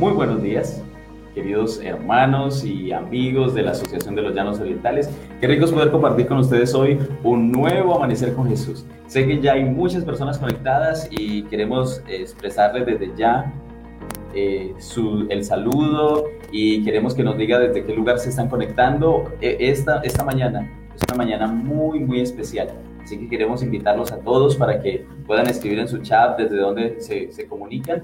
[0.00, 0.82] Muy buenos días,
[1.34, 5.10] queridos hermanos y amigos de la Asociación de los Llanos Orientales.
[5.42, 8.86] Qué rico es poder compartir con ustedes hoy un nuevo amanecer con Jesús.
[9.08, 13.52] Sé que ya hay muchas personas conectadas y queremos expresarles desde ya
[14.34, 14.72] eh,
[15.28, 19.30] el saludo y queremos que nos diga desde qué lugar se están conectando.
[19.42, 22.70] E, esta, esta mañana es una mañana muy, muy especial.
[23.02, 27.02] Así que queremos invitarlos a todos para que puedan escribir en su chat desde donde
[27.02, 28.02] se, se comunican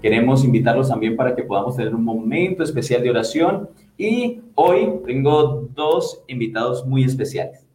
[0.00, 3.68] Queremos invitarlos también para que podamos tener un momento especial de oración.
[3.96, 7.66] Y hoy tengo dos invitados muy especiales,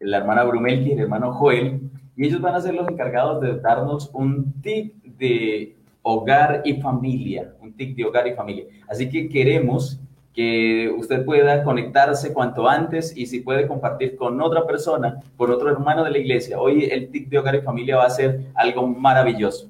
[0.00, 1.80] la hermana Brumel y el hermano Joel,
[2.16, 7.54] y ellos van a ser los encargados de darnos un tip de hogar y familia,
[7.60, 8.64] un tip de hogar y familia.
[8.88, 10.00] Así que queremos
[10.34, 15.70] que usted pueda conectarse cuanto antes y si puede compartir con otra persona, con otro
[15.70, 16.58] hermano de la iglesia.
[16.58, 19.68] Hoy el tip de hogar y familia va a ser algo maravilloso.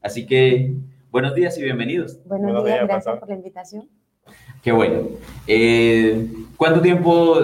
[0.00, 0.74] Así que
[1.12, 2.18] Buenos días y bienvenidos.
[2.24, 3.86] Buenos, días, gracias por la invitación.
[4.62, 5.08] Qué bueno.
[5.46, 7.38] Eh, ¿Cuánto tiempo,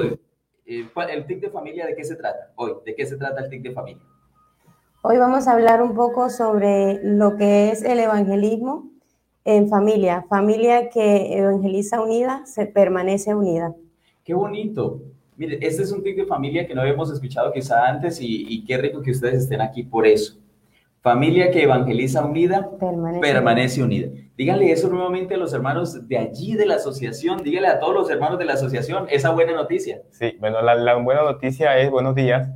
[0.64, 2.72] eh, el TIC de familia, de qué se trata hoy?
[2.86, 4.02] ¿De qué se trata el TIC de familia?
[5.02, 8.90] Hoy vamos a hablar un poco sobre lo que es el evangelismo
[9.44, 10.24] en familia.
[10.30, 13.74] Familia que evangeliza unida, se permanece unida.
[14.24, 15.02] Qué bonito.
[15.36, 18.64] Mire, este es un TIC de familia que no habíamos escuchado quizá antes y, y
[18.64, 20.38] qué rico que ustedes estén aquí por eso.
[21.08, 24.08] Familia que evangeliza unida, permanece, unida.
[24.36, 28.10] Díganle eso nuevamente a los hermanos de allí de la asociación, díganle a todos los
[28.10, 30.02] hermanos de la asociación esa buena noticia.
[30.10, 32.50] Sí, bueno, la, buena noticia es, buenos días,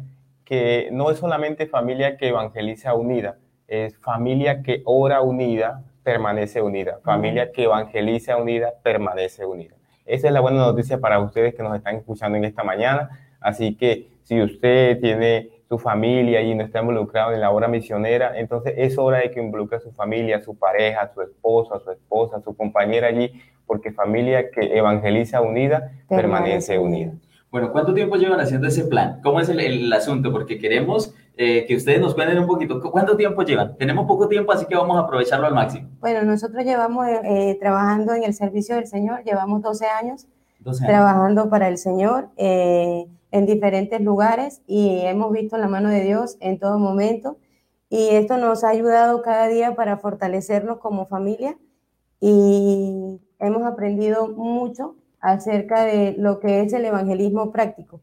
[0.45, 6.99] que no es solamente familia que evangeliza unida, es familia que ora unida, permanece unida.
[7.03, 9.77] Familia que evangeliza unida, permanece unida.
[10.05, 13.19] Esa es la buena noticia para ustedes que nos están escuchando en esta mañana.
[13.41, 18.39] Así que si usted tiene su familia y no está involucrado en la obra misionera,
[18.39, 21.75] entonces es hora de que involucre a su familia, a su pareja, a su esposo,
[21.75, 23.33] a su esposa, a su compañera allí,
[23.67, 27.13] porque familia que evangeliza unida permanece unida.
[27.51, 29.21] Bueno, ¿cuánto tiempo llevan haciendo ese plan?
[29.23, 30.31] ¿Cómo es el, asunto?
[30.31, 32.79] Porque queremos eh, que ustedes nos cuenten un poquito.
[32.79, 33.75] ¿Cuánto tiempo llevan?
[33.79, 35.89] Tenemos poco tiempo, así que vamos a aprovecharlo al máximo.
[36.01, 40.27] Bueno, nosotros llevamos eh, trabajando en el servicio del Señor, llevamos 12 años,
[40.61, 40.95] 12 años.
[40.95, 42.29] trabajando para el Señor.
[42.37, 47.39] Eh, en diferentes lugares y hemos visto la mano de Dios en todo momento.
[47.89, 51.59] Y esto nos ha ayudado cada día para fortalecernos como familia
[52.21, 58.01] y hemos aprendido mucho acerca de lo que es el evangelismo práctico.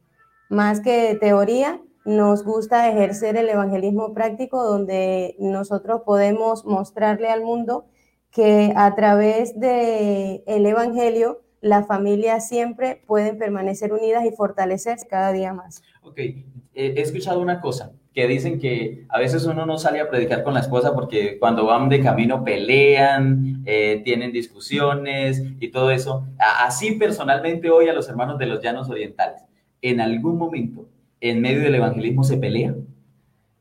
[0.49, 7.85] Más que teoría, nos gusta ejercer el evangelismo práctico donde nosotros podemos mostrarle al mundo
[8.31, 15.31] que a través del el evangelio las familias siempre pueden permanecer unidas y fortalecerse cada
[15.31, 15.81] día más.
[16.01, 16.19] Ok,
[16.73, 20.53] he escuchado una cosa, que dicen que a veces uno no sale a predicar con
[20.53, 26.25] la esposa porque cuando van de camino pelean, eh, tienen discusiones y todo eso.
[26.37, 29.43] Así personalmente hoy a los hermanos de los llanos orientales,
[29.81, 30.89] ¿en algún momento
[31.21, 32.73] en medio del evangelismo se pelea?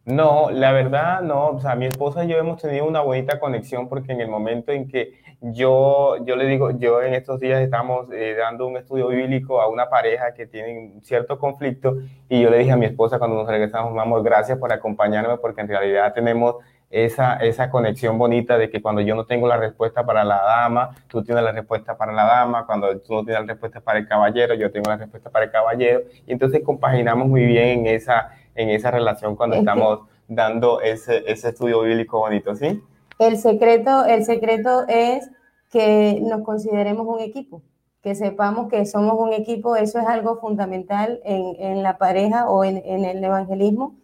[0.04, 3.90] No, la verdad no, o sea, mi esposa y yo hemos tenido una bonita conexión
[3.90, 8.10] porque en el momento en que yo, yo le digo, yo en estos días estamos
[8.12, 11.96] eh, dando un estudio bíblico a una pareja que tiene cierto conflicto
[12.28, 15.60] y yo le dije a mi esposa cuando nos regresamos, vamos, gracias por acompañarme porque
[15.60, 16.56] en realidad tenemos
[16.90, 20.90] esa, esa conexión bonita de que cuando yo no tengo la respuesta para la dama,
[21.06, 24.08] tú tienes la respuesta para la dama, cuando tú no tienes la respuesta para el
[24.08, 28.30] caballero, yo tengo la respuesta para el caballero y entonces compaginamos muy bien en esa
[28.58, 32.82] en esa relación cuando estamos dando ese, ese estudio bíblico bonito, ¿sí?
[33.18, 35.28] El secreto, el secreto es
[35.70, 37.62] que nos consideremos un equipo,
[38.02, 42.64] que sepamos que somos un equipo, eso es algo fundamental en, en la pareja o
[42.64, 43.96] en, en el evangelismo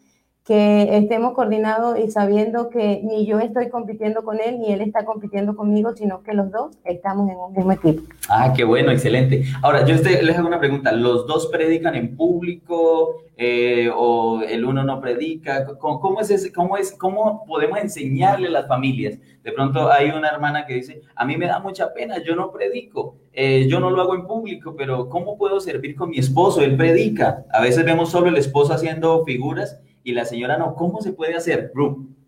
[0.45, 5.07] que estemos coordinados y sabiendo que ni yo estoy compitiendo con él, ni él está
[5.07, 8.03] compitiendo conmigo, sino que los dos estamos en un mismo equipo.
[8.29, 9.45] Ah, qué bueno, excelente.
[9.63, 10.93] Ahora, yo les hago una pregunta.
[10.93, 15.67] ¿Los dos predican en público eh, o el uno no predica?
[15.79, 19.19] ¿Cómo, es ese, cómo, es, ¿Cómo podemos enseñarle a las familias?
[19.43, 22.53] De pronto hay una hermana que dice, a mí me da mucha pena, yo no
[22.53, 26.61] predico, eh, yo no lo hago en público, pero ¿cómo puedo servir con mi esposo?
[26.61, 27.47] Él predica.
[27.51, 30.77] A veces vemos solo el esposo haciendo figuras y la señora no.
[30.77, 31.73] ¿Cómo se puede hacer,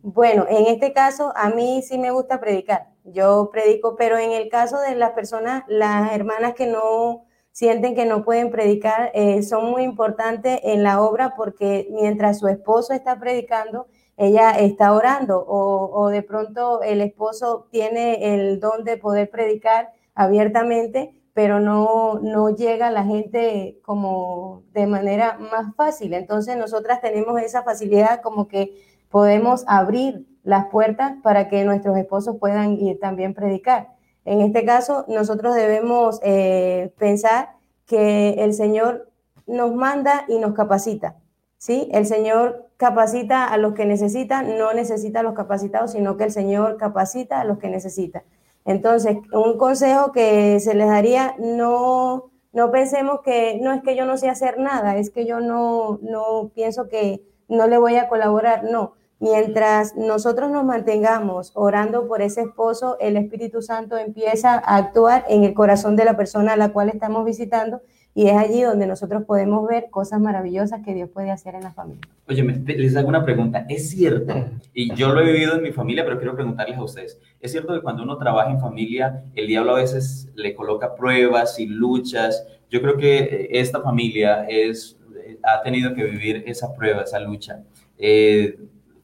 [0.02, 2.88] Bueno, en este caso a mí sí me gusta predicar.
[3.04, 8.04] Yo predico, pero en el caso de las personas, las hermanas que no sienten que
[8.04, 13.18] no pueden predicar, eh, son muy importantes en la obra porque mientras su esposo está
[13.18, 13.86] predicando,
[14.16, 21.14] ella está orando o de pronto el esposo tiene el don de poder predicar abiertamente,
[21.36, 26.14] pero no, no llega a la gente como de manera más fácil.
[26.14, 32.38] Entonces nosotras tenemos esa facilidad como que podemos abrir las puertas para que nuestros esposos
[32.40, 33.90] puedan ir también predicar.
[34.24, 37.50] En este caso, nosotros debemos eh, pensar
[37.84, 39.10] que el Señor
[39.46, 41.16] nos manda y nos capacita.
[41.58, 41.90] ¿sí?
[41.92, 46.30] El Señor capacita a los que necesitan, no necesita a los capacitados, sino que el
[46.30, 48.22] Señor capacita a los que necesitan.
[48.66, 54.04] Entonces, un consejo que se les daría, no, no pensemos que no es que yo
[54.04, 58.08] no sé hacer nada, es que yo no, no pienso que no le voy a
[58.08, 58.94] colaborar, no.
[59.18, 65.44] Mientras nosotros nos mantengamos orando por ese esposo, el Espíritu Santo empieza a actuar en
[65.44, 67.80] el corazón de la persona a la cual estamos visitando
[68.16, 71.72] y es allí donde nosotros podemos ver cosas maravillosas que Dios puede hacer en la
[71.72, 72.00] familia.
[72.26, 73.66] Oye, les hago una pregunta.
[73.68, 74.34] ¿Es cierto,
[74.74, 77.74] y yo lo he vivido en mi familia, pero quiero preguntarles a ustedes, ¿es cierto
[77.74, 82.46] que cuando uno trabaja en familia, el diablo a veces le coloca pruebas y luchas?
[82.70, 87.20] Yo creo que eh, esta familia es, eh, ha tenido que vivir esa prueba, esa
[87.20, 87.64] lucha.
[87.98, 88.58] Eh,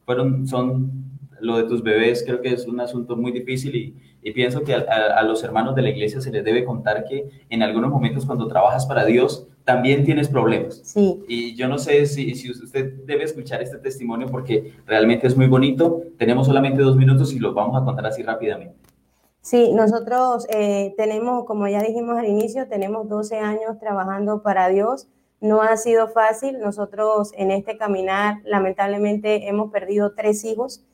[0.07, 0.91] fueron, son
[1.39, 4.73] lo de tus bebés, creo que es un asunto muy difícil y y pienso que
[4.73, 8.47] a, los hermanos de la iglesia se les debe contar que en algunos momentos cuando
[8.47, 10.81] trabajas para Dios también tienes problemas.
[10.83, 11.23] Sí.
[11.27, 15.47] Y yo no sé si, si usted debe escuchar este testimonio porque realmente es muy
[15.47, 16.01] bonito.
[16.17, 18.75] Tenemos solamente dos minutos y lo vamos a contar así rápidamente.
[19.41, 25.09] Sí, nosotros eh, tenemos, como ya dijimos al inicio, tenemos 12 años trabajando para Dios.
[25.41, 26.59] No ha sido fácil.
[26.59, 30.85] Nosotros en este caminar, lamentablemente, hemos perdido tres hijos,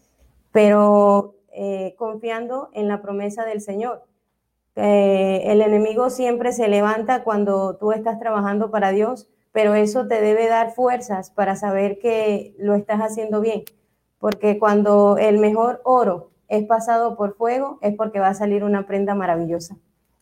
[0.51, 4.03] pero eh, confiando en la promesa del Señor.
[4.75, 10.47] el enemigo siempre se levanta cuando tú estás trabajando para Dios, pero eso te debe
[10.47, 13.63] dar fuerzas para saber que lo estás haciendo bien,
[14.19, 18.87] porque cuando el mejor oro es pasado por fuego, es porque va a salir una
[18.87, 19.77] prenda maravillosa.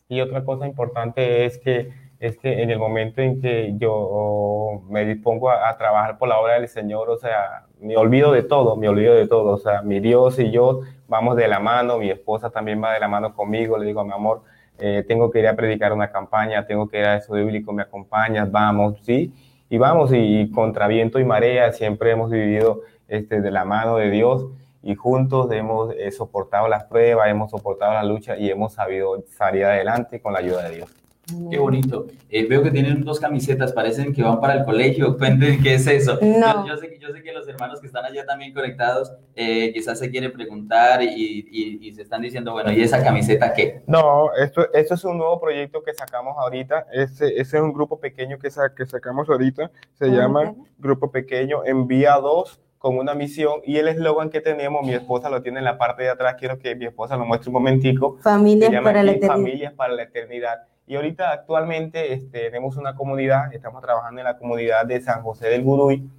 [0.09, 5.05] Y otra cosa importante es que, es que en el momento en que yo me
[5.05, 8.75] dispongo a, a trabajar por la obra del Señor, o sea, me olvido de todo,
[8.75, 12.09] me olvido de todo, o sea, mi Dios y yo vamos de la mano, mi
[12.09, 14.43] esposa también va de la mano conmigo, le digo, mi amor,
[14.79, 17.83] eh, tengo que ir a predicar una campaña, tengo que ir a eso bíblico, me
[17.83, 19.33] acompañas, vamos, ¿sí?
[19.69, 24.09] Y vamos, y, contra viento y marea siempre hemos vivido este, de la mano de
[24.09, 24.47] Dios
[24.83, 29.65] y juntos hemos eh, soportado las pruebas, hemos soportado la lucha y hemos sabido salir
[29.65, 31.06] adelante con la ayuda de Dios.
[31.49, 32.07] Qué bonito.
[32.29, 35.17] Eh, veo que tienen dos camisetas, parecen que van para el colegio.
[35.17, 36.17] Cuenten qué es eso.
[36.21, 36.65] No.
[36.65, 40.09] Yo, sé, yo sé que los hermanos que están allá también conectados eh, quizás se
[40.09, 43.81] quieren preguntar y, y, se están diciendo, bueno, ¿y esa camiseta qué?
[43.87, 46.87] No, esto, esto es un nuevo proyecto que sacamos ahorita.
[46.93, 49.71] Ese, ese es un grupo pequeño que, que sacamos ahorita.
[49.93, 54.85] Se ah, llama Grupo Pequeño Envía 2 con una misión y el eslogan que tenemos,
[54.85, 57.49] mi esposa lo tiene en la parte de atrás, quiero que mi esposa lo muestre
[57.49, 58.17] un momentico.
[58.21, 59.35] Familias para la eternidad.
[59.35, 64.37] Familias para la eternidad y ahorita actualmente este, tenemos una comunidad, estamos trabajando en la
[64.37, 66.09] comunidad de San José del Guruy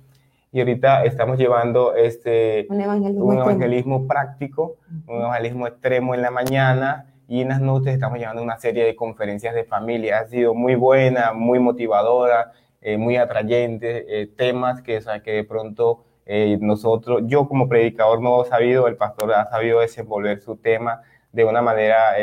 [0.53, 2.81] y ahorita estamos llevando este, un
[3.39, 4.77] evangelismo, práctico,
[5.07, 8.95] un evangelismo extremo en la mañana y en las noches estamos llevando una serie de
[8.95, 10.19] conferencias de familia.
[10.19, 15.45] Ha sido muy buena, muy motivadora, eh, muy atrayente, eh, temas que, o que de
[15.45, 20.57] pronto eh, nosotros, yo como predicador no he sabido, el pastor ha sabido desenvolver su
[20.57, 21.01] tema
[21.33, 22.15] de una manera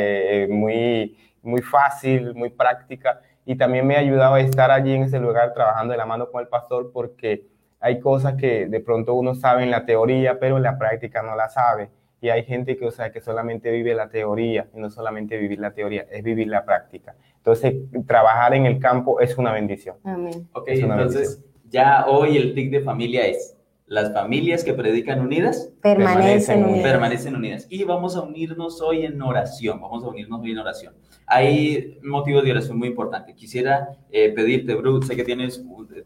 [0.50, 1.15] muy
[1.45, 5.53] muy fácil, muy práctica y también me ha ayudado a estar allí en ese lugar
[5.53, 7.45] trabajando de la mano con el pastor porque
[7.80, 11.35] hay cosas que de pronto uno sabe en la teoría, pero en la práctica no
[11.35, 11.90] la sabe.
[12.19, 15.59] Y hay gente que, o sea, que solamente vive la teoría y no solamente vivir
[15.59, 17.16] la teoría, es vivir la práctica.
[17.37, 17.75] Entonces,
[18.07, 19.97] trabajar en el campo es una bendición.
[20.04, 20.47] Amén.
[20.54, 23.55] Ok, entonces ya hoy el TIC de familia es
[23.87, 26.83] las familias que predican unidas permanecen, unidas.
[26.83, 27.68] permanecen unidas.
[27.69, 29.80] Y vamos a unirnos hoy en oración.
[29.80, 30.94] Vamos a unirnos hoy en oración.
[31.27, 33.35] Hay motivos de oración muy importantes.
[33.35, 35.63] Quisiera eh, pedirte, Bruce, sé que tienes,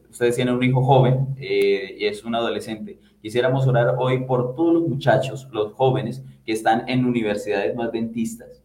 [0.09, 2.99] ustedes tienen un hijo joven eh, y es un adolescente.
[3.21, 8.61] Quisiéramos orar hoy por todos los muchachos, los jóvenes que están en universidades más dentistas.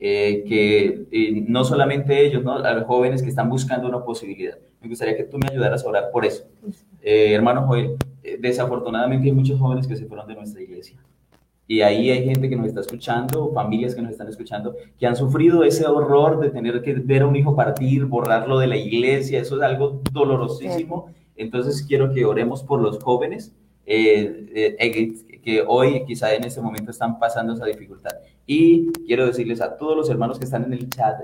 [0.00, 2.56] Eh, que no solamente ellos, ¿no?
[2.56, 4.58] a los jóvenes que están buscando una posibilidad.
[4.84, 6.44] Me gustaría que tú me ayudaras a orar por eso.
[7.02, 7.96] hermano Joel,
[8.38, 10.96] desafortunadamente hay muchos jóvenes que se fueron de nuestra iglesia.
[11.66, 15.16] Y ahí hay gente que nos está escuchando, familias que nos están escuchando, que han
[15.16, 19.40] sufrido ese horror de tener que ver a un hijo partir, borrarlo de la iglesia.
[19.40, 21.10] Eso es algo dolorosísimo.
[21.36, 23.54] Entonces quiero que oremos por los jóvenes
[23.86, 28.12] eh, eh, eh, que hoy quizá en este momento están pasando esa dificultad.
[28.46, 31.16] Y quiero decirles a todos los hermanos que están en el chat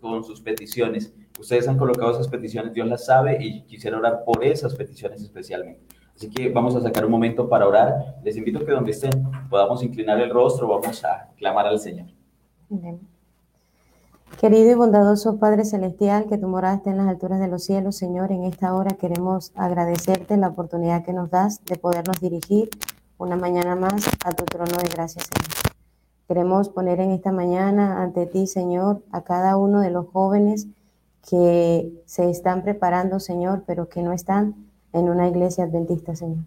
[0.00, 4.44] con sus peticiones, ustedes han colocado esas peticiones, Dios las sabe y quisiera orar por
[4.44, 5.82] esas peticiones especialmente.
[6.14, 8.16] Así que vamos a sacar un momento para orar.
[8.24, 12.06] Les invito a que donde estén podamos inclinar el rostro, vamos a clamar al Señor.
[14.40, 17.96] Querido y bondadoso Padre Celestial, que tu morada esté en las alturas de los cielos,
[17.96, 22.70] Señor, en esta hora queremos agradecerte la oportunidad que nos das de podernos dirigir
[23.18, 25.74] una mañana más a tu trono de gracia, Señor.
[26.28, 30.66] Queremos poner en esta mañana ante ti, Señor, a cada uno de los jóvenes
[31.28, 34.54] que se están preparando, Señor, pero que no están
[34.92, 36.44] en una iglesia adventista, Señor.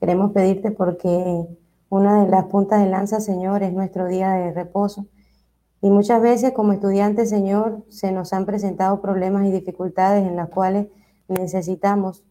[0.00, 1.46] Queremos pedirte porque
[1.90, 5.06] una de las puntas de lanza, Señor, es nuestro día de reposo.
[5.80, 10.48] Y muchas veces como estudiantes, Señor, se nos han presentado problemas y dificultades en las
[10.48, 10.88] cuales
[11.28, 12.24] necesitamos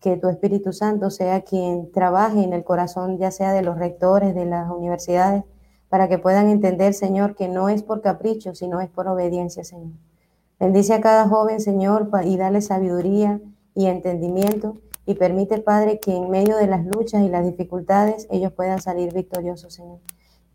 [0.00, 4.34] que tu Espíritu Santo sea quien trabaje en el corazón, ya sea de los rectores
[4.34, 5.44] de las universidades,
[5.88, 9.92] para que puedan entender, Señor, que no es por capricho, sino es por obediencia, Señor.
[10.58, 13.40] Bendice a cada joven, Señor, y dale sabiduría
[13.74, 18.52] y entendimiento y permite, Padre, que en medio de las luchas y las dificultades ellos
[18.52, 19.98] puedan salir victoriosos, Señor.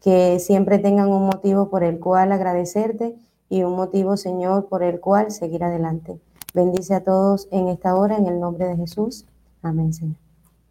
[0.02, 3.16] Que siempre tengan un motivo por el cual agradecerte
[3.48, 6.20] y un motivo, Señor, por el cual seguir adelante.
[6.56, 9.26] Bendice a todos en esta hora, en el nombre de Jesús.
[9.62, 10.16] Amén, Señor.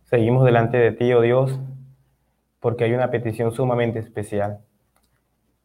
[0.07, 1.57] Seguimos delante de ti, oh Dios,
[2.59, 4.59] porque hay una petición sumamente especial.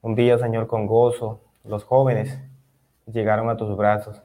[0.04, 2.40] Un día, Señor, con gozo, los jóvenes
[3.12, 4.22] llegaron a tus brazos,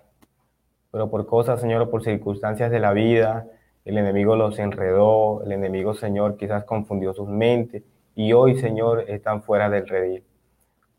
[0.90, 3.46] pero por cosas, Señor, por circunstancias de la vida,
[3.84, 7.82] el enemigo los enredó, el enemigo, Señor, quizás confundió sus mentes
[8.14, 10.24] y hoy, Señor, están fuera del redil.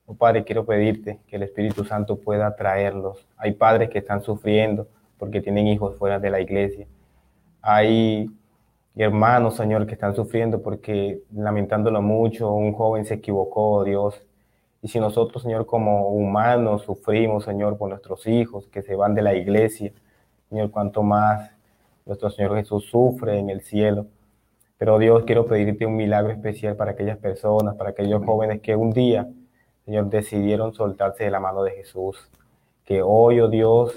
[0.05, 3.27] Oh Padre, quiero pedirte que el Espíritu Santo pueda traerlos.
[3.37, 6.87] Hay padres que están sufriendo porque tienen hijos fuera de la iglesia.
[7.61, 8.29] Hay
[8.95, 14.21] hermanos, Señor, que están sufriendo porque, lamentándolo mucho, un joven se equivocó, Dios.
[14.81, 19.21] Y si nosotros, Señor, como humanos sufrimos, Señor, por nuestros hijos que se van de
[19.21, 19.93] la iglesia,
[20.49, 21.51] Señor, cuanto más
[22.05, 24.07] nuestro Señor Jesús sufre en el cielo.
[24.77, 28.91] Pero Dios, quiero pedirte un milagro especial para aquellas personas, para aquellos jóvenes que un
[28.91, 29.29] día,
[29.85, 32.29] Señor, decidieron soltarse de la mano de Jesús.
[32.83, 33.93] Que hoy, oh Dios,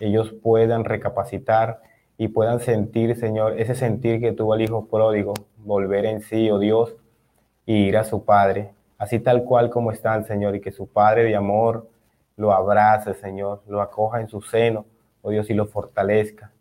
[0.00, 1.80] ellos puedan recapacitar
[2.18, 6.58] y puedan sentir, Señor, ese sentir que tuvo el Hijo pródigo, volver en sí, oh
[6.58, 6.94] Dios,
[7.64, 11.24] y ir a su Padre, así tal cual como están, Señor, y que su Padre
[11.24, 11.88] de amor
[12.36, 14.84] lo abrace, Señor, lo acoja en su seno,
[15.22, 16.52] oh Dios, y lo fortalezca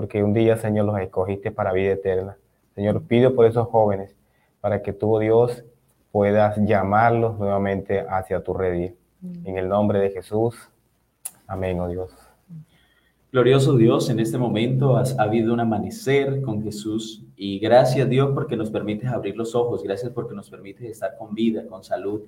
[0.00, 2.36] porque un día, Señor, los escogiste para vida eterna.
[2.74, 4.16] Señor, pido por esos jóvenes,
[4.60, 5.64] para que tú, Dios,
[6.12, 8.96] puedas llamarlos nuevamente hacia tu redil.
[9.44, 10.70] En el nombre de Jesús.
[11.46, 12.19] Amén, oh Dios.
[13.32, 18.56] Glorioso Dios, en este momento has habido un amanecer con Jesús y gracias Dios porque
[18.56, 22.22] nos permites abrir los ojos, gracias porque nos permites estar con vida, con salud.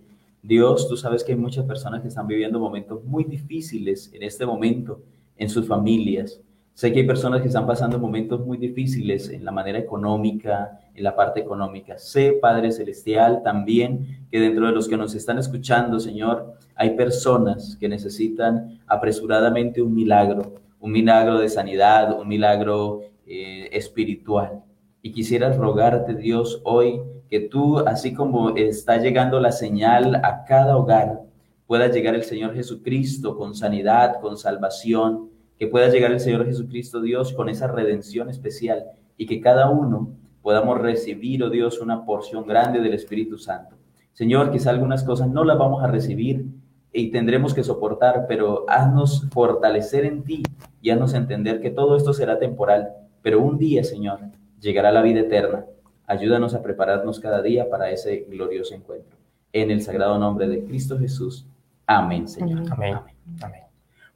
[0.44, 4.46] Dios, tú sabes que hay muchas personas que están viviendo momentos muy difíciles en este
[4.46, 5.02] momento
[5.36, 6.40] en sus familias.
[6.74, 11.02] Sé que hay personas que están pasando momentos muy difíciles en la manera económica, en
[11.02, 11.98] la parte económica.
[11.98, 17.76] Sé, Padre Celestial, también que dentro de los que nos están escuchando, Señor, hay personas
[17.80, 24.64] que necesitan apresuradamente un milagro, un milagro de sanidad, un milagro eh, espiritual.
[25.00, 30.76] Y quisiera rogarte, Dios, hoy que tú, así como está llegando la señal a cada
[30.76, 31.20] hogar,
[31.68, 37.00] pueda llegar el Señor Jesucristo con sanidad, con salvación, que pueda llegar el Señor Jesucristo
[37.00, 38.84] Dios con esa redención especial
[39.16, 40.10] y que cada uno
[40.42, 43.76] podamos recibir, oh Dios, una porción grande del Espíritu Santo.
[44.12, 46.44] Señor, quizá algunas cosas no las vamos a recibir
[46.92, 50.42] y tendremos que soportar, pero haznos fortalecer en ti
[50.82, 52.90] y haznos entender que todo esto será temporal,
[53.22, 54.18] pero un día, Señor,
[54.60, 55.64] llegará la vida eterna.
[56.06, 59.16] Ayúdanos a prepararnos cada día para ese glorioso encuentro.
[59.52, 61.46] En el sagrado nombre de Cristo Jesús.
[61.86, 62.64] Amén, Señor.
[62.70, 62.96] Amén.
[63.40, 63.62] Amén.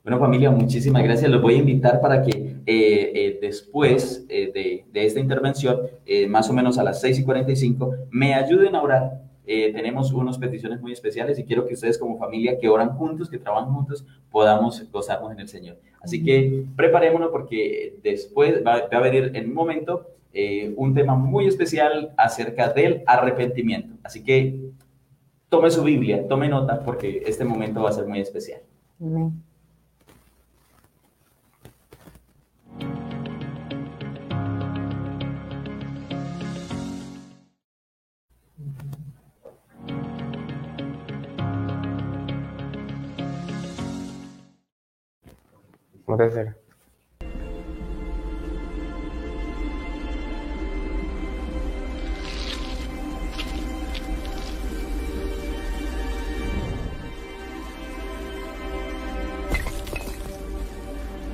[0.02, 1.30] Bueno, familia, muchísimas gracias.
[1.30, 5.80] Los voy a invitar para que eh, eh, después eh, de, de, esta intervención,
[6.28, 9.25] más o menos a las 6 y 45, me ayuden a orar.
[9.46, 13.38] Tenemos unas peticiones muy especiales y quiero que ustedes como familia que oran juntos, que
[13.38, 15.78] trabajan juntos, podamos gozarnos en el Señor.
[16.00, 20.06] Así que preparémonos porque después va, va a venir en un momento
[20.76, 23.94] un tema muy especial acerca del arrepentimiento.
[24.02, 24.70] Así que
[25.48, 28.60] tome su Biblia, tome nota porque este momento va a ser muy especial.
[29.00, 29.45] Amén.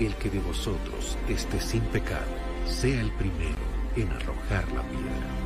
[0.01, 2.25] El que de vosotros esté sin pecado,
[2.65, 3.61] sea el primero
[3.95, 5.42] en arrojar la piedra.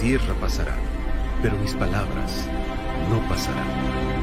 [0.00, 0.78] Tierra pasarán,
[1.42, 2.48] pero mis palabras
[3.10, 4.13] no pasarán.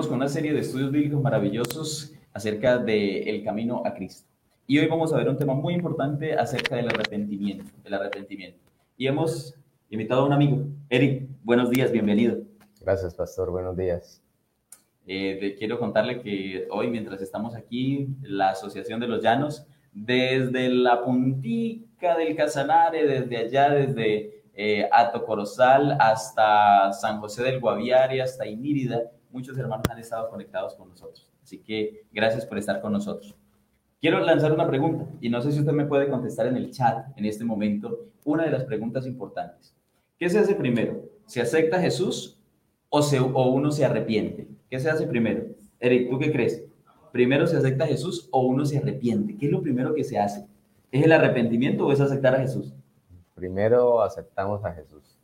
[0.00, 4.26] Continuamos con una serie de estudios bíblicos maravillosos acerca del camino a Cristo.
[4.66, 8.58] Y hoy vamos a ver un tema muy importante acerca del arrepentimiento, del arrepentimiento.
[8.96, 9.54] Y hemos
[9.90, 12.38] invitado a un amigo, Eric, buenos días, bienvenido.
[12.80, 13.50] Gracias, pastor.
[13.50, 14.22] Buenos días.
[15.06, 20.70] Eh, te quiero contarle que hoy, mientras estamos aquí, la Asociación de los Llanos, desde
[20.70, 28.22] la puntica del Casanare, desde allá, desde eh, Ato Corozal hasta San José del Guaviare,
[28.22, 31.30] hasta Inírida, muchos hermanos han estado conectados con nosotros.
[31.42, 33.34] Así que gracias por estar con nosotros.
[34.00, 37.06] Quiero lanzar una pregunta y no sé si usted me puede contestar en el chat
[37.18, 39.74] en este momento una de las preguntas importantes.
[40.18, 41.04] ¿Qué se hace primero?
[41.26, 42.38] ¿Se acepta a Jesús
[42.88, 44.48] o, se, o uno se arrepiente?
[44.70, 45.44] ¿Qué se hace primero?
[45.78, 46.64] Eric, ¿tú qué crees?
[47.12, 49.36] ¿Primero se acepta a Jesús o uno se arrepiente?
[49.36, 50.46] ¿Qué es lo primero que se hace?
[50.90, 52.72] ¿Es el arrepentimiento o es aceptar a Jesús?
[53.34, 55.18] Primero aceptamos a Jesús.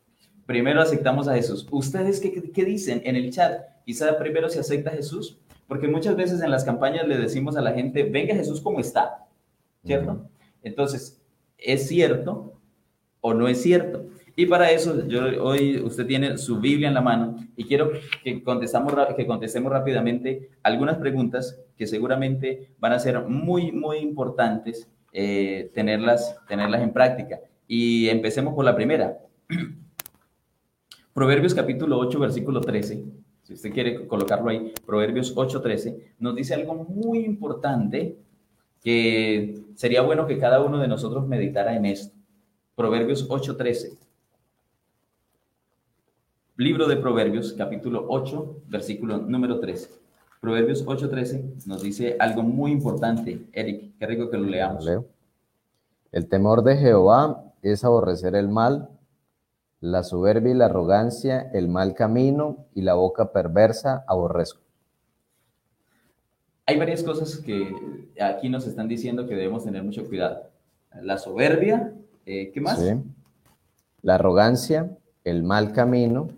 [0.44, 1.66] Primero aceptamos a Jesús.
[1.70, 3.75] ¿Ustedes qué, qué dicen en el chat?
[3.86, 7.60] Quizá primero se acepta a Jesús, porque muchas veces en las campañas le decimos a
[7.60, 9.28] la gente, venga Jesús como está,
[9.84, 10.28] ¿cierto?
[10.64, 11.22] Entonces,
[11.56, 12.60] ¿es cierto
[13.20, 14.06] o no es cierto?
[14.34, 17.92] Y para eso, yo, hoy usted tiene su Biblia en la mano y quiero
[18.24, 24.90] que, contestamos, que contestemos rápidamente algunas preguntas que seguramente van a ser muy, muy importantes
[25.12, 27.38] eh, tenerlas, tenerlas en práctica.
[27.68, 29.20] Y empecemos por la primera.
[31.14, 33.25] Proverbios capítulo 8, versículo 13.
[33.46, 38.18] Si usted quiere colocarlo ahí, Proverbios 8, 13, nos dice algo muy importante
[38.82, 42.12] que sería bueno que cada uno de nosotros meditara en esto.
[42.74, 43.98] Proverbios 8, 13.
[46.56, 49.90] Libro de Proverbios, capítulo 8, versículo número 13.
[50.40, 53.46] Proverbios 8, 13 nos dice algo muy importante.
[53.52, 54.84] Eric, qué rico que lo leamos.
[54.84, 55.06] Leo.
[56.10, 58.88] El temor de Jehová es aborrecer el mal,
[59.80, 64.60] la soberbia y la arrogancia, el mal camino y la boca perversa aborrezco.
[66.66, 67.72] Hay varias cosas que
[68.20, 70.50] aquí nos están diciendo que debemos tener mucho cuidado.
[71.00, 71.92] La soberbia,
[72.24, 72.80] eh, ¿qué más?
[72.80, 72.94] Sí.
[74.02, 74.90] La arrogancia,
[75.24, 76.28] el mal camino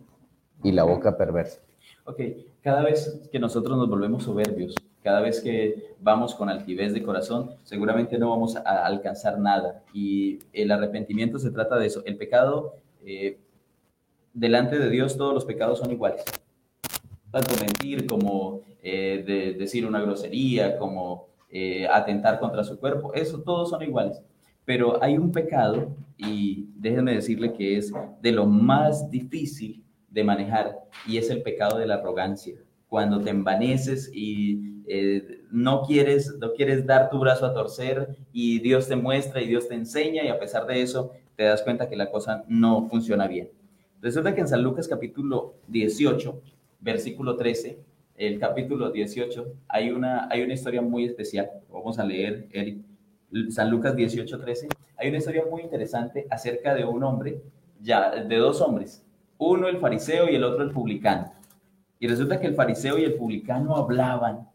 [0.63, 1.61] y la boca perversa.
[2.05, 2.21] Ok,
[2.63, 7.55] cada vez que nosotros nos volvemos soberbios, cada vez que vamos con altivez de corazón,
[7.63, 9.83] seguramente no vamos a alcanzar nada.
[9.95, 12.03] Y el arrepentimiento se trata de eso.
[12.05, 12.75] El pecado,
[13.11, 13.41] eh,
[14.35, 16.23] delante de Dios, todos los pecados son iguales.
[17.31, 23.41] Tanto mentir como eh, de decir una grosería, como eh, atentar contra su cuerpo, eso
[23.41, 24.21] todos son iguales.
[24.67, 27.91] Pero hay un pecado, y déjenme decirle que es
[28.21, 32.57] de lo más difícil de manejar, y es el pecado de la arrogancia.
[32.89, 34.83] Cuando te envaneces y
[35.51, 39.69] no, quieres, no quieres dar tu brazo a torcer y Dios te muestra y Dios
[39.69, 43.29] te enseña y a pesar de eso te das cuenta que la cosa no funciona
[43.29, 43.49] bien.
[44.03, 46.43] Resulta que en San Lucas capítulo 18,
[46.81, 47.79] versículo 13,
[48.17, 51.49] el capítulo 18, hay una, hay una historia muy especial.
[51.71, 52.79] Vamos a leer Eric,
[53.51, 54.69] San Lucas 18, 13.
[54.97, 57.41] Hay una historia muy interesante acerca de un hombre,
[57.81, 59.07] ya, de dos hombres,
[59.39, 61.33] uno el fariseo y el otro el publicano.
[62.01, 64.48] Y resulta que el fariseo y el publicano hablaban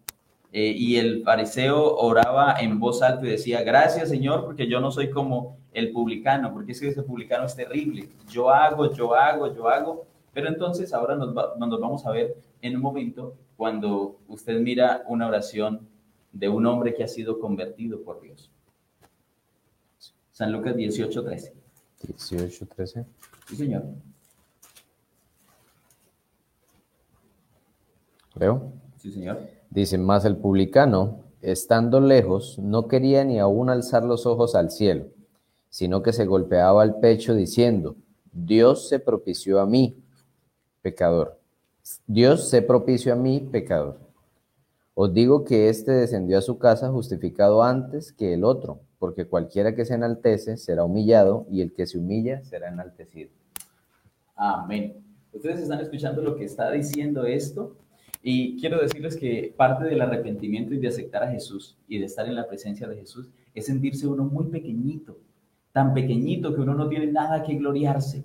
[0.56, 4.92] eh, y el fariseo oraba en voz alta y decía, gracias Señor, porque yo no
[4.92, 8.08] soy como el publicano, porque es que ese publicano es terrible.
[8.30, 10.06] Yo hago, yo hago, yo hago.
[10.32, 15.04] Pero entonces ahora nos, va, nos vamos a ver en un momento cuando usted mira
[15.08, 15.88] una oración
[16.32, 18.52] de un hombre que ha sido convertido por Dios.
[20.32, 21.54] San Lucas 18, 13.
[22.08, 23.06] 18, 13.
[23.48, 23.84] Sí, señor.
[28.36, 28.72] Leo.
[28.98, 29.63] Sí, señor.
[29.74, 35.08] Dice, más el publicano, estando lejos, no quería ni aún alzar los ojos al cielo,
[35.70, 37.96] sino que se golpeaba el pecho diciendo,
[38.32, 39.98] Dios se propició a mí,
[40.84, 41.40] pecador.
[42.06, 43.98] Dios se propició a mí, pecador.
[44.94, 49.74] Os digo que éste descendió a su casa justificado antes que el otro, porque cualquiera
[49.74, 53.32] que se enaltece será humillado y el que se humilla será enaltecido.
[54.36, 55.04] Amén.
[55.34, 57.76] Ustedes están escuchando lo que está diciendo esto
[58.26, 62.26] y quiero decirles que parte del arrepentimiento y de aceptar a Jesús y de estar
[62.26, 65.20] en la presencia de Jesús es sentirse uno muy pequeñito,
[65.74, 68.24] tan pequeñito que uno no tiene nada que gloriarse.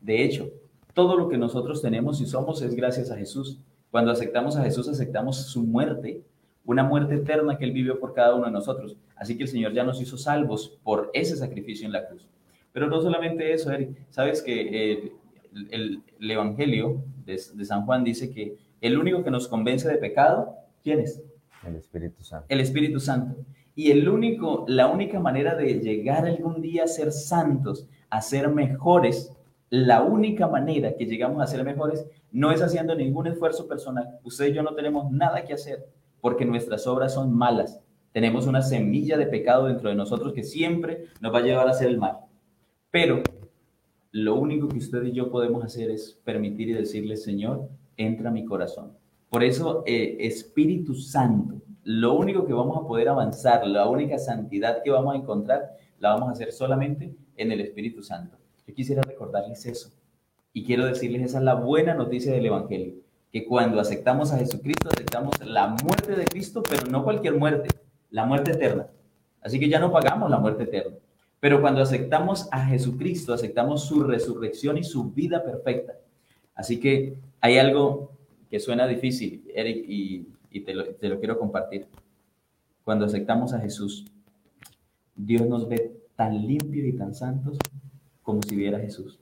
[0.00, 0.50] De hecho,
[0.94, 3.60] todo lo que nosotros tenemos y somos es gracias a Jesús.
[3.92, 6.24] Cuando aceptamos a Jesús, aceptamos su muerte,
[6.64, 8.96] una muerte eterna que Él vivió por cada uno de nosotros.
[9.14, 12.26] Así que el Señor ya nos hizo salvos por ese sacrificio en la cruz.
[12.72, 13.90] Pero no solamente eso, Eric.
[14.10, 15.12] Sabes que eh,
[15.70, 21.00] el, Evangelio de, San Juan dice que el único que nos convence de pecado, ¿quién
[21.00, 21.22] es?
[21.66, 22.46] El Espíritu Santo.
[22.48, 23.36] El Espíritu Santo.
[23.74, 28.48] Y el único, la única manera de llegar algún día a ser santos, a ser
[28.48, 29.32] mejores,
[29.68, 34.18] la única manera que llegamos a ser mejores no es haciendo ningún esfuerzo personal.
[34.22, 35.86] Usted y yo no tenemos nada que hacer
[36.20, 37.80] porque nuestras obras son malas.
[38.12, 41.72] Tenemos una semilla de pecado dentro de nosotros que siempre nos va a llevar a
[41.72, 42.18] hacer el mal.
[42.90, 43.22] Pero
[44.12, 48.44] lo único que usted y yo podemos hacer es permitir y decirle, Señor, entra mi
[48.44, 48.92] corazón.
[49.30, 54.82] Por eso, eh, Espíritu Santo, lo único que vamos a poder avanzar, la única santidad
[54.82, 58.36] que vamos a encontrar, la vamos a hacer solamente en el Espíritu Santo.
[58.66, 59.90] Yo quisiera recordarles eso.
[60.52, 62.94] Y quiero decirles, esa es la buena noticia del Evangelio,
[63.30, 67.68] que cuando aceptamos a Jesucristo, aceptamos la muerte de Cristo, pero no cualquier muerte,
[68.10, 68.88] la muerte eterna.
[69.42, 70.96] Así que ya no pagamos la muerte eterna.
[71.38, 75.92] Pero cuando aceptamos a Jesucristo, aceptamos su resurrección y su vida perfecta.
[76.56, 78.10] Así que hay algo
[78.50, 81.86] que suena difícil, Eric, y, te, lo, te lo quiero compartir.
[82.82, 84.06] Cuando aceptamos a Jesús,
[85.14, 87.58] Dios nos ve tan limpios y tan santos
[88.22, 89.20] como si viera a Jesús.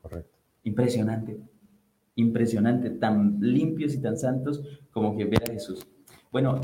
[0.00, 0.38] Correcto.
[0.64, 1.38] Impresionante,
[2.16, 5.86] impresionante, tan limpios y tan santos como que viera a Jesús.
[6.32, 6.60] Bueno,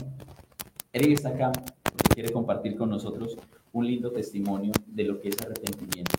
[0.92, 3.36] Eric está acá porque quiere compartir con nosotros
[3.72, 6.16] un lindo testimonio de lo que es arrepentimiento.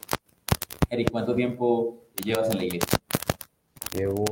[0.89, 2.96] Eric, ¿cuánto tiempo llevas en la iglesia?
[3.93, 4.25] Llevo,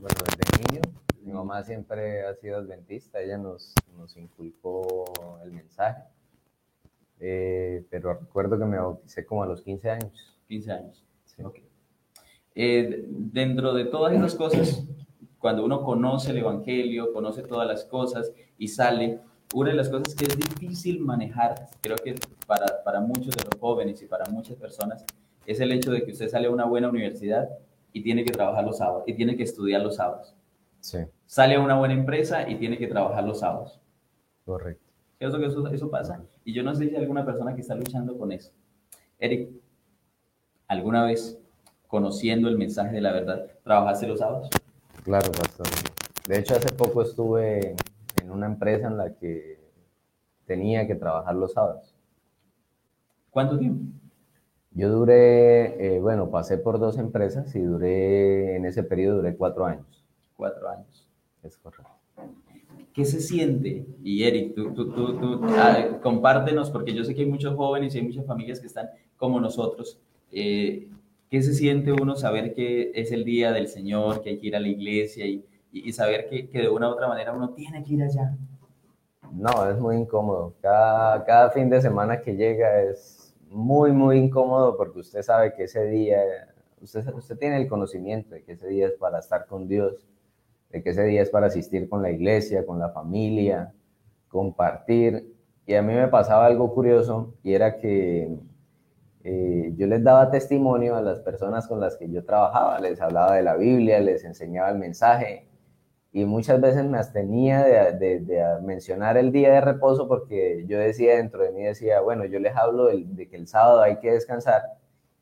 [0.00, 0.82] bueno, desde niño.
[1.22, 5.04] Mi mamá siempre ha sido adventista, ella nos, nos inculcó
[5.42, 6.02] el mensaje.
[7.20, 10.38] Eh, pero recuerdo que me bauticé como a los 15 años.
[10.48, 11.04] 15 años.
[11.24, 11.42] Sí.
[11.42, 11.64] Okay.
[12.54, 14.84] Eh, dentro de todas esas cosas,
[15.38, 19.20] cuando uno conoce el Evangelio, conoce todas las cosas y sale,
[19.54, 22.14] una de las cosas que es difícil manejar, creo que
[22.46, 25.04] para, para muchos de los jóvenes y para muchas personas,
[25.46, 27.48] es el hecho de que usted sale a una buena universidad
[27.92, 30.34] y tiene que trabajar los sábados y tiene que estudiar los sábados.
[30.80, 30.98] Sí.
[31.26, 33.80] Sale a una buena empresa y tiene que trabajar los sábados.
[34.44, 34.84] Correcto.
[35.18, 36.22] Eso, eso, eso pasa.
[36.44, 38.52] Y yo no sé si hay alguna persona que está luchando con eso.
[39.18, 39.50] Eric,
[40.68, 41.38] ¿alguna vez,
[41.88, 44.48] conociendo el mensaje de la verdad, trabajaste los sábados?
[45.02, 45.66] Claro, pastor.
[46.26, 47.74] De hecho, hace poco estuve
[48.20, 49.58] en una empresa en la que
[50.46, 51.94] tenía que trabajar los sábados.
[53.30, 53.92] ¿Cuánto tiempo?
[54.72, 59.64] Yo duré, eh, bueno, pasé por dos empresas y duré, en ese periodo duré cuatro
[59.66, 60.04] años.
[60.36, 61.08] Cuatro años.
[61.42, 61.90] Es correcto.
[62.92, 63.86] ¿Qué se siente?
[64.02, 67.94] Y Eric, tú, tú, tú, tú ah, compártenos, porque yo sé que hay muchos jóvenes
[67.94, 70.00] y hay muchas familias que están como nosotros.
[70.32, 70.88] Eh,
[71.30, 74.56] ¿Qué se siente uno saber que es el día del Señor, que hay que ir
[74.56, 77.84] a la iglesia y, y, saber que, que, de una u otra manera uno tiene
[77.84, 78.34] que ir allá?
[79.32, 80.54] No, es muy incómodo.
[80.62, 83.17] Cada, cada fin de semana que llega es
[83.50, 86.18] muy, muy incómodo porque usted sabe que ese día,
[86.80, 90.06] usted, usted tiene el conocimiento de que ese día es para estar con Dios,
[90.70, 93.72] de que ese día es para asistir con la iglesia, con la familia,
[94.28, 95.34] compartir.
[95.66, 98.38] Y a mí me pasaba algo curioso y era que
[99.24, 103.34] eh, yo les daba testimonio a las personas con las que yo trabajaba, les hablaba
[103.34, 105.47] de la Biblia, les enseñaba el mensaje
[106.12, 111.16] y muchas veces me abstenía de, de, mencionar el día de reposo porque yo decía
[111.16, 114.12] dentro de mí, decía, bueno, yo les hablo de, de, que el sábado hay que
[114.12, 114.62] descansar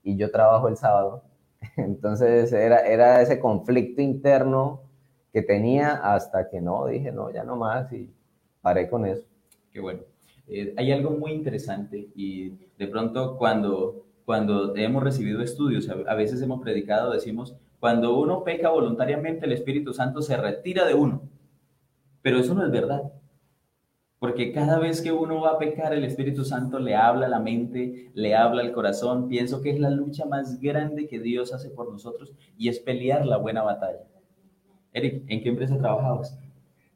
[0.02, 1.24] y yo trabajo el sábado.
[1.76, 4.82] Entonces era, era ese conflicto interno
[5.32, 8.08] que tenía hasta que no, dije, no, ya no más y
[8.62, 9.26] paré con eso.
[9.72, 10.00] Qué bueno.
[10.48, 16.40] Eh, hay algo muy interesante y de pronto cuando, cuando hemos recibido estudios, a veces
[16.40, 21.22] hemos predicado, decimos, cuando uno peca voluntariamente, el Espíritu Santo se retira de uno.
[22.20, 23.12] Pero eso no es verdad.
[24.18, 27.38] Porque cada vez que uno va a pecar, el Espíritu Santo le habla a la
[27.38, 29.28] mente, le habla al corazón.
[29.28, 33.24] Pienso que es la lucha más grande que Dios hace por nosotros y es pelear
[33.24, 34.02] la buena batalla.
[34.92, 36.36] Eric, ¿en qué empresa trabajabas?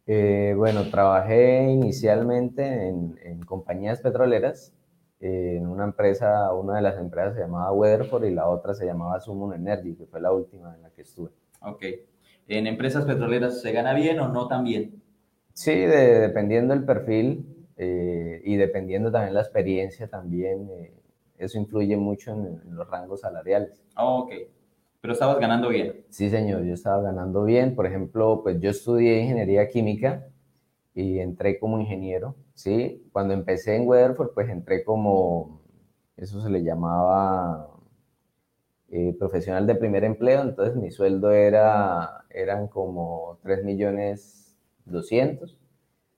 [0.08, 4.74] Eh, bueno, trabajé inicialmente en, en compañías petroleras.
[5.20, 8.86] Eh, en una empresa, una de las empresas se llamaba Weatherford y la otra se
[8.86, 11.30] llamaba Summon Energy, que fue la última en la que estuve.
[11.60, 11.84] Ok.
[12.48, 15.02] ¿En empresas petroleras se gana bien o no tan bien?
[15.52, 20.70] Sí, dependiendo del perfil eh, y dependiendo también la experiencia también,
[21.36, 23.84] eso influye mucho en, en, los rangos salariales.
[23.96, 24.32] ok.
[25.00, 26.04] Pero estabas ganando bien.
[26.10, 27.74] Sí, señor, yo estaba ganando bien.
[27.74, 30.26] Por ejemplo, pues yo estudié ingeniería química
[30.94, 33.08] y entré como ingeniero, ¿sí?
[33.12, 35.62] Cuando empecé en Weatherford, pues entré como,
[36.16, 37.70] eso se le llamaba
[38.90, 45.58] eh, profesional de primer empleo, entonces mi sueldo era, eran como 3 millones 200.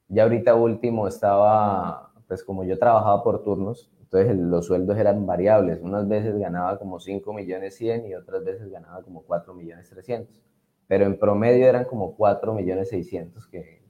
[0.08, 5.80] Ya ahorita último estaba, pues como yo trabajaba por turnos, entonces los sueldos eran variables.
[5.80, 10.42] Unas veces ganaba como 5 millones 100 y otras veces ganaba como 4 millones 300.
[10.88, 13.82] Pero en promedio eran como 4 millones 600 que,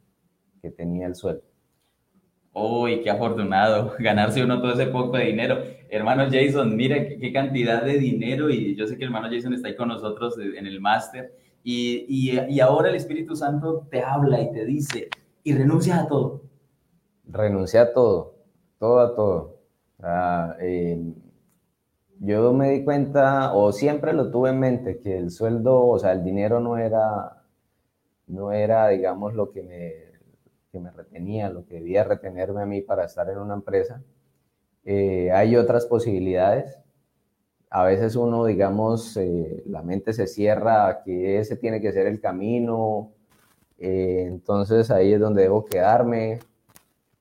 [0.61, 1.52] que tenía el sueldo.
[2.55, 5.59] Uy, qué afortunado ganarse uno todo ese poco de dinero.
[5.89, 9.69] Hermano Jason, mira qué, cantidad de dinero y yo sé que el hermano Jason está
[9.69, 11.35] ahí con nosotros en el máster
[11.65, 15.09] y, y, y, ahora el Espíritu Santo te habla y te dice
[15.45, 16.43] y renuncia a todo.
[17.27, 18.35] Renuncia a todo,
[18.79, 19.59] todo a todo.
[20.61, 21.15] Eh,
[22.21, 26.13] yo me di cuenta, o siempre lo tuve en mente, que el sueldo, o sea,
[26.13, 27.45] el dinero no era,
[28.27, 30.12] no era, digamos, lo que me,
[30.73, 34.03] que me retenía, lo que debía retenerme a mí para estar en una empresa.
[34.85, 36.79] Eh, hay otras posibilidades.
[37.71, 42.21] A veces uno, digamos, eh, la mente se cierra que ese tiene que ser el
[42.21, 43.13] camino,
[43.79, 46.39] entonces ahí es donde debo quedarme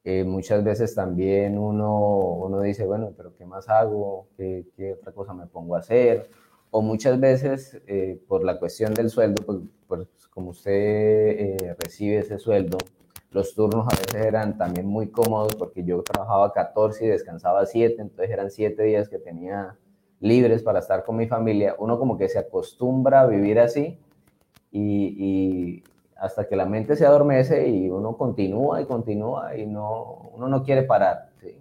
[0.04, 4.28] eh, muchas veces también uno, uno dice, bueno, pero ¿qué más hago?
[4.36, 6.30] ¿Qué, qué otra cosa me pongo a hacer?
[6.72, 12.20] O muchas veces eh, por la cuestión del sueldo, pues, pues como usted eh, recibe
[12.20, 12.78] ese sueldo,
[13.32, 18.02] los turnos a veces eran también muy cómodos porque yo trabajaba 14 y descansaba 7,
[18.02, 19.78] entonces eran 7 días que tenía
[20.20, 21.76] libres para estar con mi familia.
[21.80, 23.98] Uno como que se acostumbra a vivir así
[24.72, 25.82] y,
[26.18, 30.64] hasta que la mente se adormece y uno continúa y continúa y no, uno no
[30.64, 31.32] quiere parar.
[31.40, 31.56] ¿sí?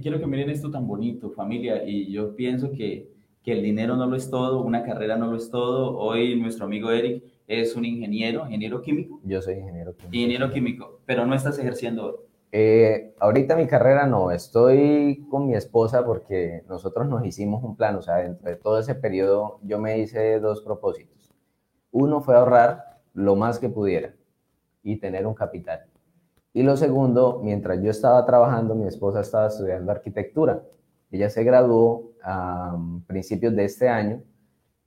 [0.00, 3.10] Quiero que miren esto tan bonito, familia, y yo pienso que,
[3.42, 5.98] que el dinero no lo es todo, una carrera no lo es todo.
[5.98, 9.20] Hoy nuestro amigo Eric es un ingeniero, ingeniero químico.
[9.24, 10.14] Yo soy ingeniero químico.
[10.14, 16.06] Ingeniero químico, pero no estás ejerciendo eh, ahorita mi carrera no, estoy con mi esposa
[16.06, 19.98] porque nosotros nos hicimos un plan, o sea, dentro de todo ese periodo yo me
[19.98, 21.34] hice dos propósitos.
[21.90, 24.14] Uno fue ahorrar lo más que pudiera
[24.82, 25.84] y tener un capital.
[26.54, 30.62] Y lo segundo, mientras yo estaba trabajando, mi esposa estaba estudiando arquitectura.
[31.10, 34.22] Ella se graduó a principios de este año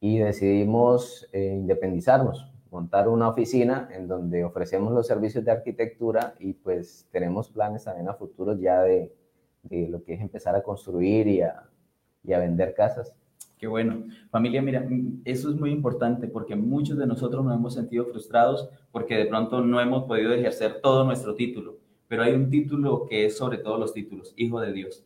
[0.01, 6.51] y decidimos eh, independizarnos, montar una oficina en donde ofrecemos los servicios de arquitectura y
[6.51, 9.15] pues tenemos planes también a futuro ya de,
[9.69, 13.15] lo que es empezar a construir y a vender casas.
[13.61, 14.05] Qué bueno.
[14.31, 14.83] Familia, mira,
[15.23, 19.61] eso es muy importante porque muchos de nosotros nos hemos sentido frustrados porque de pronto
[19.61, 23.79] no hemos podido ejercer todo nuestro título, pero hay un título que es sobre todos
[23.79, 25.05] los títulos, Hijo de Dios.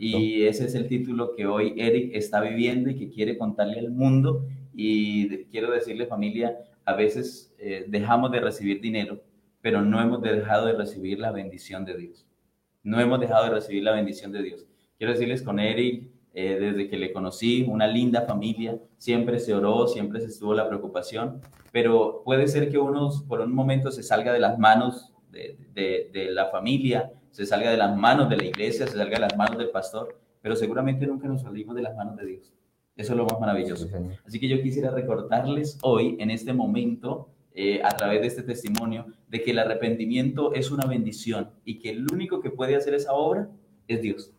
[0.00, 3.90] Y ese es el título que hoy Eric está viviendo y que quiere contarle al
[3.90, 4.46] mundo.
[4.74, 9.20] Y quiero decirle, familia, a veces eh, dejamos de recibir dinero,
[9.60, 12.26] pero no hemos dejado de recibir la bendición de Dios.
[12.82, 14.66] No hemos dejado de recibir la bendición de Dios.
[14.96, 19.88] Quiero decirles con Eric, eh, desde que le conocí, una linda familia, siempre se oró,
[19.88, 21.40] siempre se estuvo la preocupación,
[21.72, 26.46] pero puede ser que uno por un momento se salga de las manos de, la
[26.46, 29.70] familia, se salga de las manos de la iglesia, se salga de las manos del
[29.70, 32.52] pastor, pero seguramente nunca nos salimos de las manos de Dios.
[32.96, 33.86] Eso es lo más maravilloso.
[34.26, 39.06] Así que yo quisiera recordarles hoy, en este momento, eh, a través de este testimonio,
[39.28, 43.12] de que el arrepentimiento es una bendición y que el único que puede hacer esa
[43.12, 43.48] obra
[43.86, 44.32] es Dios.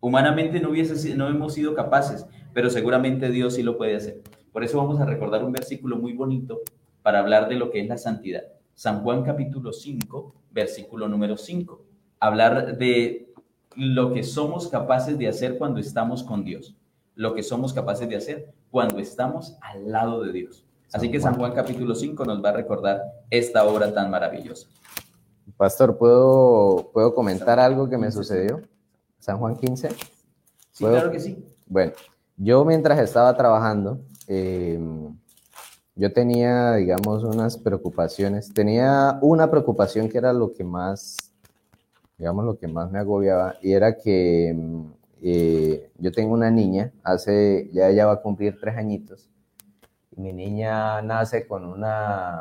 [0.00, 4.22] Humanamente no, hubiese, no hemos sido capaces, pero seguramente Dios sí lo puede hacer.
[4.52, 6.62] Por eso vamos a recordar un versículo muy bonito
[7.02, 8.44] para hablar de lo que es la santidad.
[8.72, 11.91] San Juan capítulo 5, versículo número 5.
[12.22, 13.34] Hablar de
[13.74, 16.76] lo que somos capaces de hacer cuando estamos con Dios.
[17.16, 20.64] Lo que somos capaces de hacer cuando estamos al lado de Dios.
[20.92, 24.68] Así que San Juan capítulo 5 nos va a recordar esta obra tan maravillosa.
[25.56, 28.62] Pastor, ¿puedo, ¿puedo comentar algo que me sucedió?
[29.18, 29.88] San Juan 15.
[30.70, 31.44] Sí, claro que sí.
[31.66, 31.90] Bueno,
[32.36, 35.12] yo mientras estaba trabajando, em,
[35.96, 38.54] yo tenía, digamos, unas preocupaciones.
[38.54, 41.31] Tenía una preocupación que era lo que más,
[42.22, 46.92] digamos, lo que más me agobiaba, y era que em, eh, yo tengo una niña,
[47.02, 49.28] hace, ya ella va a cumplir tres añitos,
[50.14, 52.40] mi niña nace con una,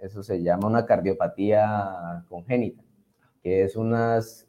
[0.00, 2.84] eso se llama una cardiopatía congénita,
[3.42, 4.46] que es unas,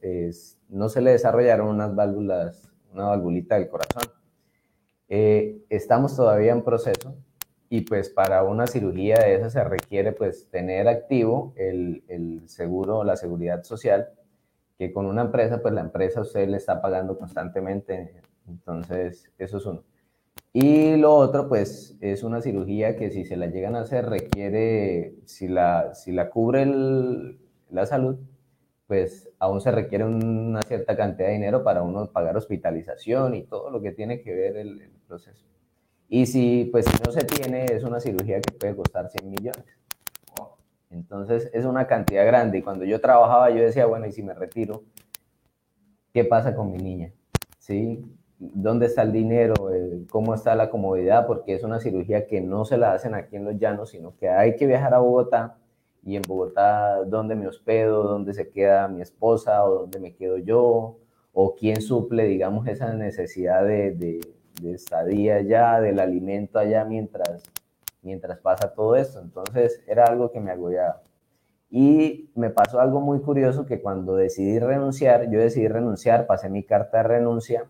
[0.69, 4.03] no se le desarrollaron unas válvulas, una valvulita del corazón.
[5.09, 7.15] Eh, estamos todavía en proceso
[7.67, 13.03] y pues para una cirugía de esa se requiere pues tener activo el, el seguro,
[13.03, 14.09] la seguridad social,
[14.77, 19.65] que con una empresa pues la empresa usted le está pagando constantemente, entonces eso es
[19.65, 19.83] uno.
[20.53, 25.13] Y lo otro, pues, es una cirugía que si se la llegan a hacer requiere,
[25.25, 26.65] si la, si la cubre
[27.69, 28.17] la salud,
[28.87, 33.69] pues aún se requiere una cierta cantidad de dinero para uno pagar hospitalización y todo
[33.69, 35.45] lo que tiene que ver el, proceso.
[36.09, 39.65] Y si, pues, si no se tiene, es una cirugía que puede costar 100 millones.
[40.89, 42.59] Entonces, es una cantidad grande.
[42.59, 44.83] Y cuando yo trabajaba, yo decía, bueno, ¿y si me retiro?
[46.13, 47.13] ¿Qué pasa con mi niña?
[47.59, 48.03] ¿Sí?
[48.39, 52.65] dónde está el dinero, eh, cómo está la comodidad, porque es una cirugía que no
[52.65, 55.57] se la hacen aquí en los llanos, sino que hay que viajar a Bogotá
[56.03, 60.37] y en Bogotá dónde me hospedo, dónde se queda mi esposa o dónde me quedo
[60.37, 60.99] yo,
[61.33, 64.19] o quién suple, digamos, esa necesidad de, de,
[64.61, 67.43] de estadía allá, del alimento allá mientras,
[68.01, 69.19] mientras pasa todo esto.
[69.19, 71.01] Entonces era algo que me agobiaba.
[71.69, 76.63] Y me pasó algo muy curioso que cuando decidí renunciar, yo decidí renunciar, pasé mi
[76.63, 77.65] carta de renuncia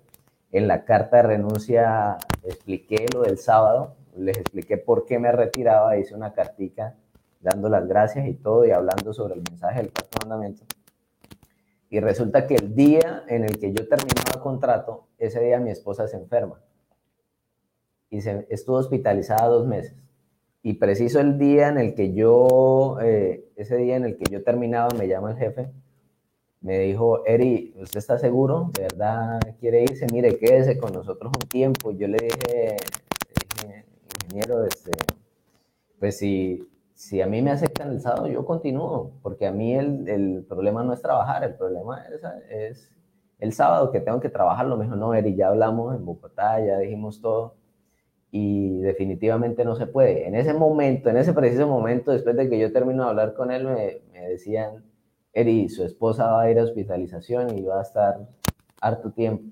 [0.52, 5.98] en la carta de renuncia expliqué lo del sábado, les expliqué por qué me retiraba,
[5.98, 6.96] hice una cartica
[7.42, 10.64] dando las gracias y todo y hablando sobre el mensaje del cuarto mandamiento.
[11.90, 15.70] Y resulta que el día en el que yo terminaba el contrato, ese día mi
[15.70, 16.60] esposa se enferma
[18.10, 19.96] y se, estuvo hospitalizada dos meses.
[20.68, 24.44] Y preciso el día en el que yo, eh, ese día en el que yo
[24.44, 25.72] terminaba, me llama el jefe
[26.60, 28.72] me dijo, Eri, ¿usted está seguro?
[28.74, 30.08] ¿De verdad quiere irse?
[30.12, 31.92] Mire, quédese con nosotros un tiempo.
[31.92, 32.76] Yo le dije,
[34.26, 34.92] ingeniero, este,
[36.00, 40.10] pues si, si a mí me aceptan el sábado, yo continúo, porque a mí el,
[40.10, 42.92] el problema no es trabajar, el problema es, es,
[43.40, 44.66] el sábado que tengo que trabajar.
[44.66, 47.56] Lo mejor no, Eri, ya hablamos en Bogotá, ya dijimos todo,
[48.32, 50.28] y definitivamente no se puede.
[50.28, 53.52] En ese momento, en ese preciso momento, después de que yo termino de hablar con
[53.52, 54.84] él, me, me decían,
[55.34, 58.28] Eri, su esposa va a ir a hospitalización y va a estar
[58.82, 59.44] harto tiempo.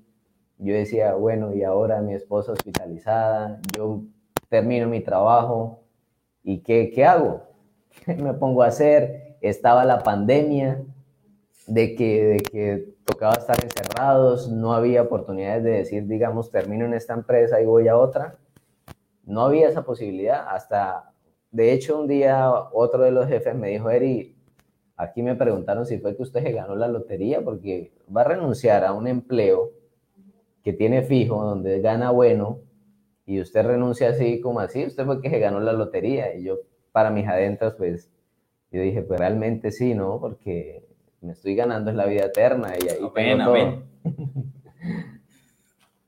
[0.58, 4.02] Yo decía, bueno, y ahora mi esposa hospitalizada, yo
[4.48, 5.82] termino mi trabajo,
[6.42, 7.42] ¿y qué, qué hago?
[8.04, 9.36] ¿Qué me pongo a hacer?
[9.40, 10.82] Estaba la pandemia,
[11.66, 16.94] de que, de que tocaba estar encerrados, no había oportunidades de decir, digamos, termino en
[16.94, 18.38] esta empresa y voy a otra.
[19.26, 20.46] No había esa posibilidad.
[20.48, 21.12] Hasta,
[21.50, 24.36] de hecho, un día otro de los jefes me dijo, Eri,
[24.96, 28.82] Aquí me preguntaron si fue que usted se ganó la lotería, porque va a renunciar
[28.84, 29.72] a un empleo
[30.62, 32.60] que tiene fijo, donde gana bueno,
[33.26, 36.34] y usted renuncia así como así, usted fue que se ganó la lotería.
[36.34, 36.60] Y yo,
[36.92, 38.10] para mis adentros, pues,
[38.70, 40.18] yo dije, pues realmente sí, ¿no?
[40.18, 40.86] Porque
[41.20, 42.98] me estoy ganando la vida eterna y ahí.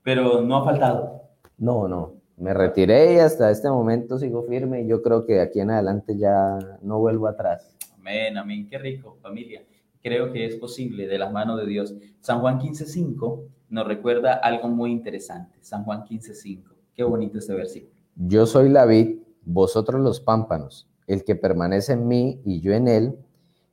[0.03, 1.25] Pero no ha faltado.
[1.59, 2.15] No, no.
[2.39, 5.73] Me retiré y hasta este momento sigo firme y yo creo que de aquí en
[5.73, 7.77] adelante ya no vuelvo atrás.
[7.99, 8.69] Amén, amén.
[8.69, 9.63] Qué rico, familia.
[10.01, 11.97] Creo que es posible de las manos de Dios.
[12.21, 15.59] San Juan 15.5 nos recuerda algo muy interesante.
[15.61, 16.63] San Juan 15.5.
[16.95, 17.93] Qué bonito este versículo.
[18.15, 20.89] Yo soy la vid, vosotros los pámpanos.
[21.09, 23.19] El que permanece en mí y yo en él,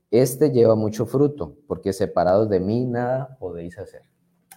[0.09, 4.01] este lleva mucho fruto, porque separados de mí nada podéis hacer.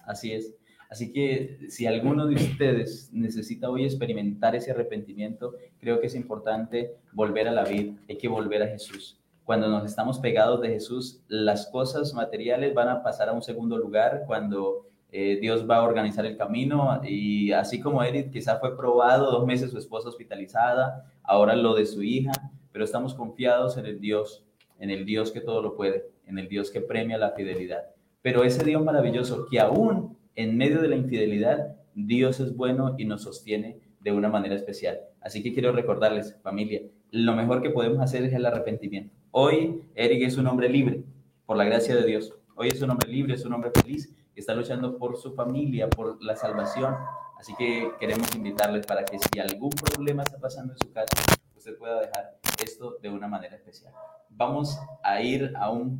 [0.05, 0.58] Así es.
[0.89, 6.95] Así que si alguno de ustedes necesita hoy experimentar ese arrepentimiento, creo que es importante
[7.13, 11.23] volver a la vida, hay que volver a Jesús cuando nos estamos pegados de Jesús,
[11.27, 15.81] las cosas materiales van a pasar a un segundo lugar cuando eh, Dios va a
[15.81, 21.11] organizar el camino y así como Edith quizá fue probado dos meses su esposa hospitalizada,
[21.23, 22.31] ahora lo de su hija,
[22.71, 24.45] pero estamos confiados en el Dios,
[24.77, 27.85] en el Dios que todo lo puede, en el Dios que premia la fidelidad.
[28.21, 33.03] Pero ese Dios maravilloso que aún en medio de la infidelidad, Dios es bueno y
[33.03, 34.97] nos sostiene de una manera especial.
[35.19, 36.81] Así que quiero recordarles, familia,
[37.11, 39.13] lo mejor que podemos hacer es el arrepentimiento.
[39.31, 41.03] Hoy Eric es un hombre libre,
[41.45, 42.33] por la gracia de Dios.
[42.55, 45.89] Hoy es un hombre libre, es un hombre feliz, que está luchando por su familia,
[45.89, 46.95] por la salvación.
[47.37, 51.17] Así que queremos invitarles para que si algún problema está pasando en su casa,
[51.53, 53.91] usted pueda dejar esto de una manera especial.
[54.29, 55.99] Vamos a ir a un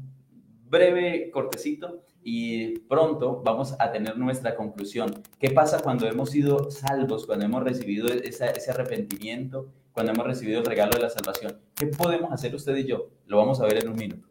[0.63, 5.23] breve cortecito y pronto vamos a tener nuestra conclusión.
[5.39, 10.65] ¿Qué pasa cuando hemos sido salvos, cuando hemos recibido ese arrepentimiento, cuando hemos recibido el
[10.65, 11.59] regalo de la salvación?
[11.75, 13.09] ¿Qué podemos hacer usted y yo?
[13.25, 14.27] Lo vamos a ver en un minuto.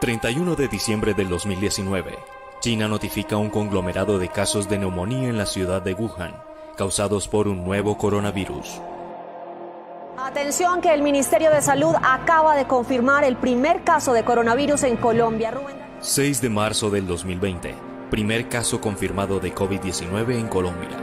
[0.00, 2.18] 31 de diciembre del 2019.
[2.60, 6.34] China notifica un conglomerado de casos de neumonía en la ciudad de Wuhan,
[6.76, 8.80] causados por un nuevo coronavirus.
[10.18, 14.96] Atención que el Ministerio de Salud acaba de confirmar el primer caso de coronavirus en
[14.96, 15.52] Colombia.
[16.00, 17.74] 6 de marzo del 2020,
[18.10, 20.98] primer caso confirmado de COVID-19 en Colombia.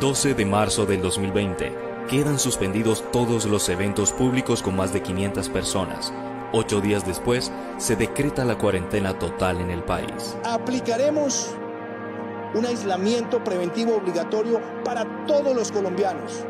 [0.00, 1.72] 12 de marzo del 2020,
[2.08, 6.12] quedan suspendidos todos los eventos públicos con más de 500 personas,
[6.52, 10.36] Ocho días después, se decreta la cuarentena total en el país.
[10.44, 11.50] Aplicaremos
[12.54, 16.46] un aislamiento preventivo obligatorio para todos los colombianos.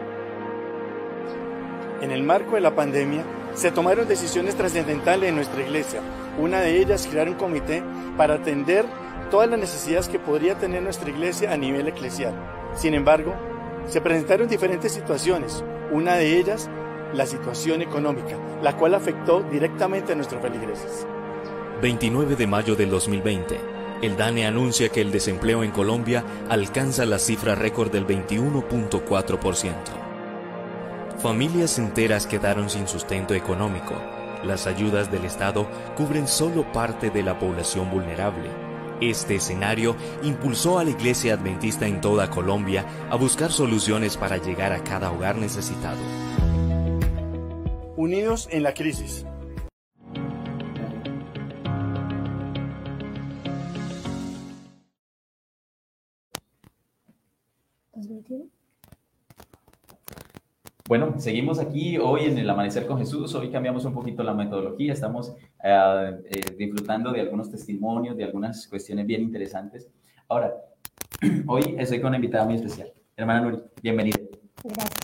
[2.00, 3.24] En el marco de la pandemia,
[3.54, 6.00] se tomaron decisiones trascendentales en nuestra iglesia.
[6.38, 7.82] Una de ellas, crear un comité
[8.16, 8.84] para atender
[9.30, 12.34] todas las necesidades que podría tener nuestra iglesia a nivel eclesial.
[12.76, 13.34] Sin embargo,
[13.88, 15.64] se presentaron diferentes situaciones.
[15.90, 16.68] Una de ellas
[17.14, 21.06] la situación económica, la cual afectó directamente a nuestros feligreses.
[21.80, 23.58] 29 de mayo del 2020,
[24.02, 30.05] el DANE anuncia que el desempleo en Colombia alcanza la cifra récord del 21.4%.
[31.18, 33.94] Familias enteras quedaron sin sustento económico.
[34.44, 38.50] Las ayudas del Estado cubren solo parte de la población vulnerable.
[39.00, 44.72] Este escenario impulsó a la Iglesia Adventista en toda Colombia a buscar soluciones para llegar
[44.72, 45.98] a cada hogar necesitado.
[47.96, 49.26] Unidos en la crisis.
[60.88, 63.34] Bueno, seguimos aquí hoy en el Amanecer con Jesús.
[63.34, 64.92] Hoy cambiamos un poquito la metodología.
[64.92, 65.34] Estamos
[65.64, 69.90] eh, eh, disfrutando de algunos testimonios, de algunas cuestiones bien interesantes.
[70.28, 70.54] Ahora,
[71.48, 72.92] hoy estoy con una invitada muy especial.
[73.16, 74.16] Hermana Nuri, bienvenida.
[74.62, 74.94] Gracias.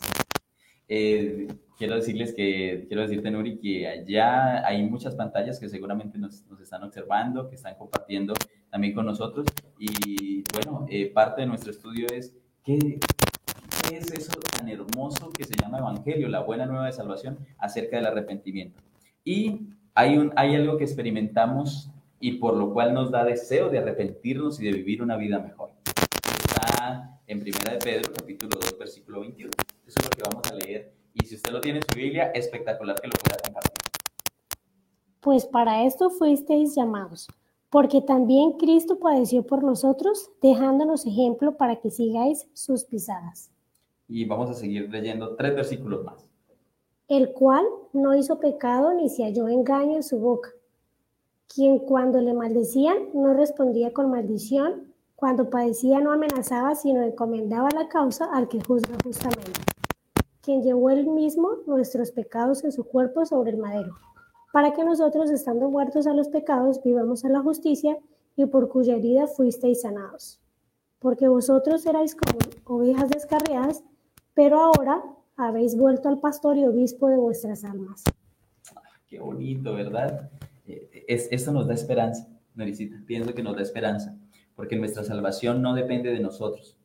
[0.86, 6.46] Eh, quiero decirles que, quiero decirte, Nuri, que allá hay muchas pantallas que seguramente nos,
[6.46, 8.34] nos están observando, que están compartiendo
[8.70, 9.46] también con nosotros.
[9.80, 13.00] Y bueno, parte de nuestro estudio es ¿qué, qué
[13.95, 18.07] es eso tan hermoso que se llama Evangelio, la buena nueva de salvación acerca del
[18.07, 18.80] arrepentimiento.
[19.24, 21.90] Y hay, un, hay algo que experimentamos
[22.20, 25.70] y por lo cual nos da deseo de arrepentirnos y de vivir una vida mejor.
[26.24, 29.51] Está en Primera de Pedro, capítulo 2, versículo 21.
[29.86, 32.30] Eso es lo que vamos a leer y si usted lo tiene en su Biblia,
[32.34, 33.72] espectacular que lo pueda compartir.
[35.20, 37.28] Pues para esto fuisteis llamados,
[37.70, 43.53] porque también Cristo padeció por nosotros, dejándonos ejemplo para que sigáis sus pisadas.
[44.09, 46.26] Y vamos a seguir leyendo tres versículos más.
[47.09, 50.50] El cual no hizo pecado ni se halló engaño en su boca,
[51.46, 57.88] quien cuando le maldecían no respondía con maldición, cuando padecía no amenazaba, sino encomendaba la
[57.88, 59.61] causa al que juzga justamente
[60.42, 63.94] quien llevó él mismo nuestros pecados en su cuerpo sobre el madero,
[64.53, 67.96] para que nosotros, estando muertos a los pecados, vivamos a la justicia,
[68.34, 70.40] y por cuya herida fuisteis sanados.
[70.98, 73.84] Porque vosotros erais como ovejas descarriadas,
[74.34, 75.02] pero ahora
[75.36, 78.04] habéis vuelto al pastor y obispo de vuestras almas.
[79.06, 80.30] Qué bonito, ¿verdad?
[80.66, 83.02] Eh, es, esto nos da esperanza, Maricita.
[83.06, 84.16] Pienso que nos da esperanza,
[84.54, 86.76] porque nuestra salvación no depende de nosotros.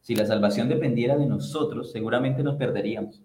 [0.00, 3.22] Si la salvación dependiera de nosotros, seguramente nos perderíamos.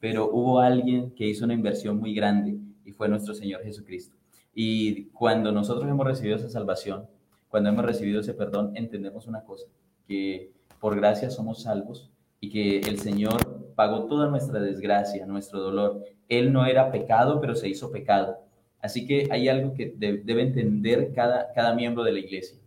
[0.00, 4.16] Pero hubo alguien que hizo una inversión muy grande y fue nuestro Señor Jesucristo.
[4.54, 7.06] Y cuando nosotros hemos recibido esa salvación,
[7.48, 9.66] cuando hemos recibido ese perdón, entendemos una cosa,
[10.06, 12.10] que por gracia somos salvos
[12.40, 16.04] y que el Señor pagó toda nuestra desgracia, nuestro dolor.
[16.28, 18.38] Él no era pecado, pero se hizo pecado.
[18.80, 22.58] Así que hay algo que debe entender cada, cada miembro de la iglesia.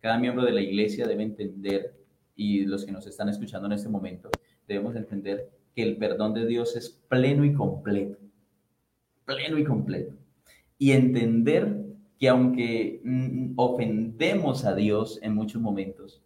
[0.00, 1.94] Cada miembro de la iglesia debe entender
[2.38, 4.30] y los que nos están escuchando en este momento,
[4.66, 8.16] debemos entender que el perdón de Dios es pleno y completo.
[9.24, 10.14] Pleno y completo.
[10.78, 11.84] Y entender
[12.18, 16.22] que aunque mm, ofendemos a Dios en muchos momentos,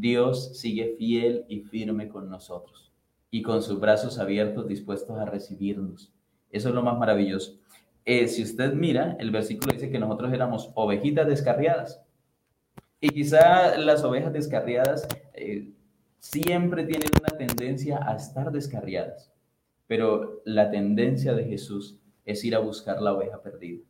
[0.00, 2.92] Dios sigue fiel y firme con nosotros
[3.30, 6.12] y con sus brazos abiertos dispuestos a recibirnos.
[6.50, 7.58] Eso es lo más maravilloso.
[8.04, 12.02] Eh, si usted mira, el versículo dice que nosotros éramos ovejitas descarriadas.
[13.00, 15.72] Y quizá las ovejas descarriadas eh,
[16.18, 19.32] siempre tienen una tendencia a estar descarriadas,
[19.86, 23.82] pero la tendencia de Jesús es ir a buscar la oveja perdida.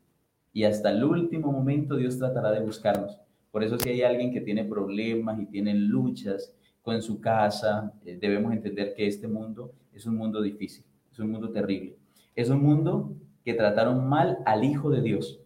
[0.53, 3.19] Y hasta el último momento Dios tratará de buscarnos.
[3.57, 6.53] Por eso si hay alguien que tiene problemas y tiene luchas
[6.83, 11.31] con su casa, eh, debemos entender que este mundo es un mundo difícil, es un
[11.31, 11.97] mundo terrible.
[12.35, 15.41] Es un mundo que trataron mal al Hijo de Dios.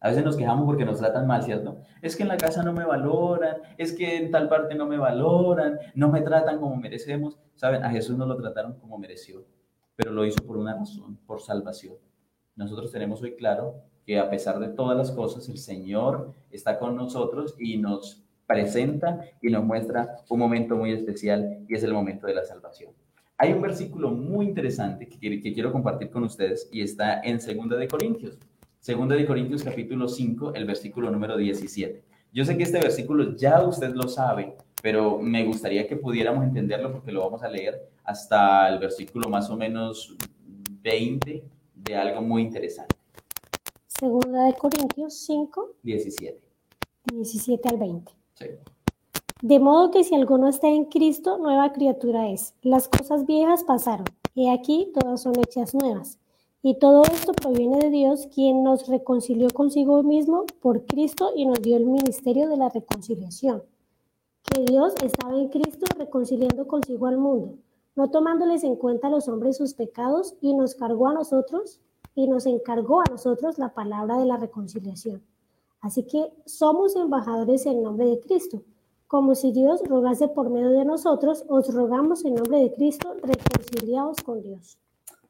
[0.00, 1.76] A veces nos quejamos porque nos tratan mal, ¿cierto?
[2.00, 4.96] Es que en la casa no me valoran, es que en tal parte no me
[4.96, 7.38] valoran, no me tratan como merecemos.
[7.56, 9.44] Saben, a Jesús no lo trataron como mereció,
[9.96, 11.96] pero lo hizo por una razón, por salvación.
[12.56, 16.96] Nosotros tenemos hoy claro que a pesar de todas las cosas, el Señor está con
[16.96, 22.26] nosotros y nos presenta y nos muestra un momento muy especial y es el momento
[22.26, 22.90] de la salvación.
[23.38, 27.86] Hay un versículo muy interesante que, quiero compartir con ustedes y está en 2 de
[27.86, 28.36] Corintios.
[28.84, 32.02] 2 de Corintios capítulo 5, el versículo número 17.
[32.32, 36.90] Yo sé que este versículo ya usted lo sabe, pero me gustaría que pudiéramos entenderlo
[36.90, 40.16] porque lo vamos a leer hasta el versículo más o menos
[40.82, 41.44] 20
[41.76, 42.99] de algo muy interesante.
[44.00, 45.74] Segunda de Corintios 5.
[45.82, 46.40] 17.
[47.12, 48.12] 17 al 20.
[48.32, 48.46] Sí.
[49.42, 52.54] De modo que si alguno está en Cristo, nueva criatura es.
[52.62, 56.18] Las cosas viejas pasaron, y aquí todas son hechas nuevas.
[56.62, 61.60] Y todo esto proviene de Dios, quien nos reconcilió consigo mismo por Cristo y nos
[61.60, 63.62] dio el ministerio de la reconciliación.
[64.44, 67.58] Que Dios estaba en Cristo reconciliando consigo al mundo,
[67.96, 71.82] no tomándoles en cuenta a los hombres sus pecados, y nos cargó a nosotros,
[72.20, 75.22] y nos encargó a nosotros la palabra de la reconciliación.
[75.80, 78.62] Así que somos embajadores en nombre de Cristo.
[79.06, 84.18] Como si Dios rogase por medio de nosotros, os rogamos en nombre de Cristo, reconciliados
[84.22, 84.78] con Dios.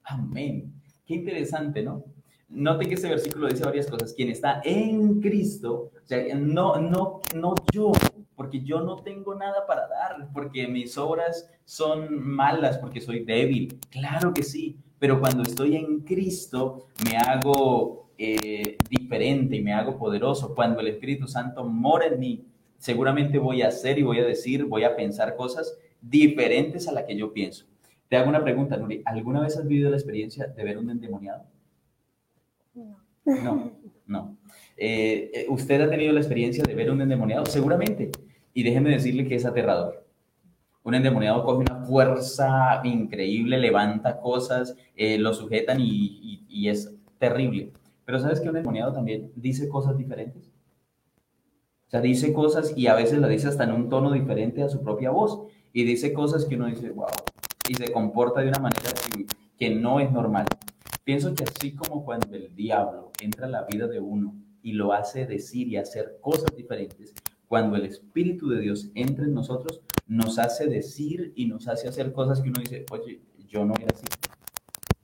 [0.03, 0.75] Amén.
[1.07, 2.03] Qué interesante, ¿no?
[2.49, 4.13] Note que este versículo dice varias cosas.
[4.13, 7.93] Quien está en Cristo, o sea, no, no, no yo,
[8.35, 13.79] porque yo no tengo nada para dar, porque mis obras son malas, porque soy débil.
[13.91, 19.99] Claro que sí, pero cuando estoy en Cristo me hago eh, diferente y me hago
[19.99, 20.55] poderoso.
[20.55, 22.45] Cuando el Espíritu Santo mora en mí,
[22.77, 27.05] seguramente voy a hacer y voy a decir, voy a pensar cosas diferentes a las
[27.05, 27.65] que yo pienso.
[28.09, 29.03] Te hago una pregunta, Nuri.
[29.07, 31.45] ¿Alguna vez has vivido la experiencia de ver un endemoniado?
[32.75, 33.81] No.
[34.07, 34.37] No,
[34.77, 37.47] eh, eh, ¿Usted ha tenido la experiencia de ver un endemoniado?
[37.47, 38.11] Seguramente.
[38.53, 40.05] Y déjeme decirle que es aterrador.
[40.83, 47.73] Un endemoniado coge una fuerza increíble, levanta cosas, eh, lo sujetan y, es terrible.
[48.05, 50.51] Pero ¿sabes que un endemoniado también dice cosas diferentes?
[51.87, 54.69] O sea, dice cosas y a veces la dice hasta en un tono diferente a
[54.69, 55.43] su propia voz.
[55.73, 57.07] Y dice cosas que uno dice, wow,
[57.69, 58.91] y se comporta de una manera
[59.59, 60.47] que, no es normal.
[61.05, 64.93] Pienso que así como cuando el diablo entra en la vida de uno y lo
[64.93, 67.15] hace decir y hacer cosas diferentes,
[67.47, 72.13] cuando el Espíritu de Dios entra en nosotros, nos hace decir y nos hace hacer
[72.13, 74.05] cosas que uno dice, oye, yo no era así.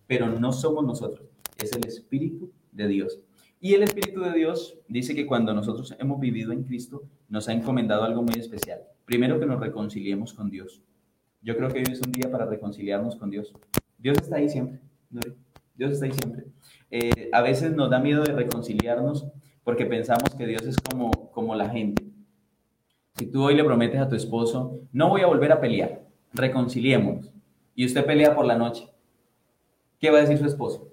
[0.08, 1.28] Pero no somos nosotros,
[1.62, 3.20] es el Espíritu de Dios.
[3.60, 7.52] Y el Espíritu de Dios dice que cuando nosotros hemos vivido en Cristo, nos ha
[7.52, 8.80] encomendado algo muy especial.
[9.04, 10.82] Primero que nos reconciliemos con Dios.
[11.40, 13.54] Yo creo que hoy es un día para reconciliarnos con Dios.
[13.98, 14.80] Dios está ahí siempre.
[15.76, 16.46] Dios está ahí siempre.
[16.90, 19.28] Eh, a veces nos da miedo de reconciliarnos
[19.62, 22.05] porque pensamos que Dios es como, como la gente.
[23.16, 26.02] Si tú hoy le prometes a tu esposo, no voy a volver a pelear,
[26.34, 27.32] reconciliémonos,
[27.74, 28.90] y usted pelea por la noche,
[29.98, 30.88] ¿qué va a decir su esposo?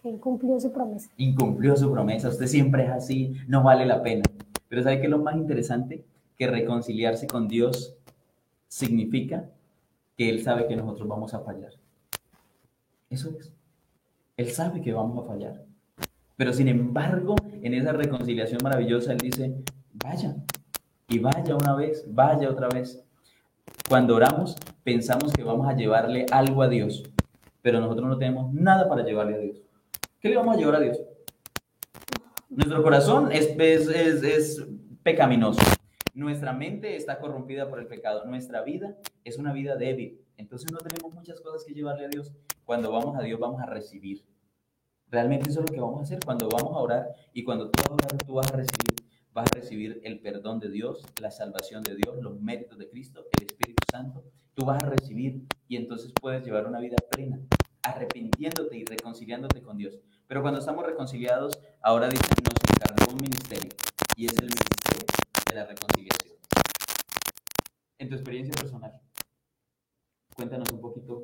[0.00, 1.10] Que incumplió su promesa.
[1.18, 4.22] Incumplió su promesa, usted siempre es así, no vale la pena.
[4.68, 6.02] Pero ¿sabe qué es lo más interesante?
[6.38, 7.94] Que reconciliarse con Dios
[8.68, 9.50] significa
[10.16, 11.72] que Él sabe que nosotros vamos a fallar.
[13.10, 13.52] Eso es.
[14.38, 15.62] Él sabe que vamos a fallar.
[16.36, 19.54] Pero sin embargo, en esa reconciliación maravillosa, Él dice,
[19.92, 20.36] vaya,
[21.12, 23.04] y vaya una vez, vaya otra vez.
[23.86, 27.02] Cuando oramos, pensamos que vamos a llevarle algo a Dios,
[27.60, 29.62] pero nosotros no tenemos nada para llevarle a Dios.
[30.20, 30.98] ¿Qué le vamos a llevar a Dios?
[32.48, 33.88] Nuestro corazón es, es,
[34.22, 34.66] es,
[35.02, 35.60] pecaminoso.
[36.14, 38.24] Nuestra mente está corrompida por el pecado.
[38.24, 40.18] Nuestra vida es una vida débil.
[40.38, 42.32] Entonces no tenemos muchas cosas que llevarle a Dios.
[42.64, 44.24] Cuando vamos a Dios vamos a recibir.
[45.08, 47.82] Realmente eso es lo que vamos a hacer cuando vamos a orar y cuando tú
[47.82, 51.30] vas a orar tú vas a recibir vas a recibir el perdón de Dios, la
[51.30, 54.24] salvación de Dios, los méritos de Cristo, el Espíritu Santo.
[54.54, 57.40] Tú vas a recibir y entonces puedes llevar una vida plena,
[57.82, 59.98] arrepintiéndote y reconciliándote con Dios.
[60.26, 63.70] Pero cuando estamos reconciliados, ahora dice, nos encargó un ministerio
[64.16, 64.72] y es el ministerio
[65.54, 66.36] la reconciliación.
[67.98, 69.00] En tu experiencia personal,
[70.34, 71.22] cuéntanos un poquito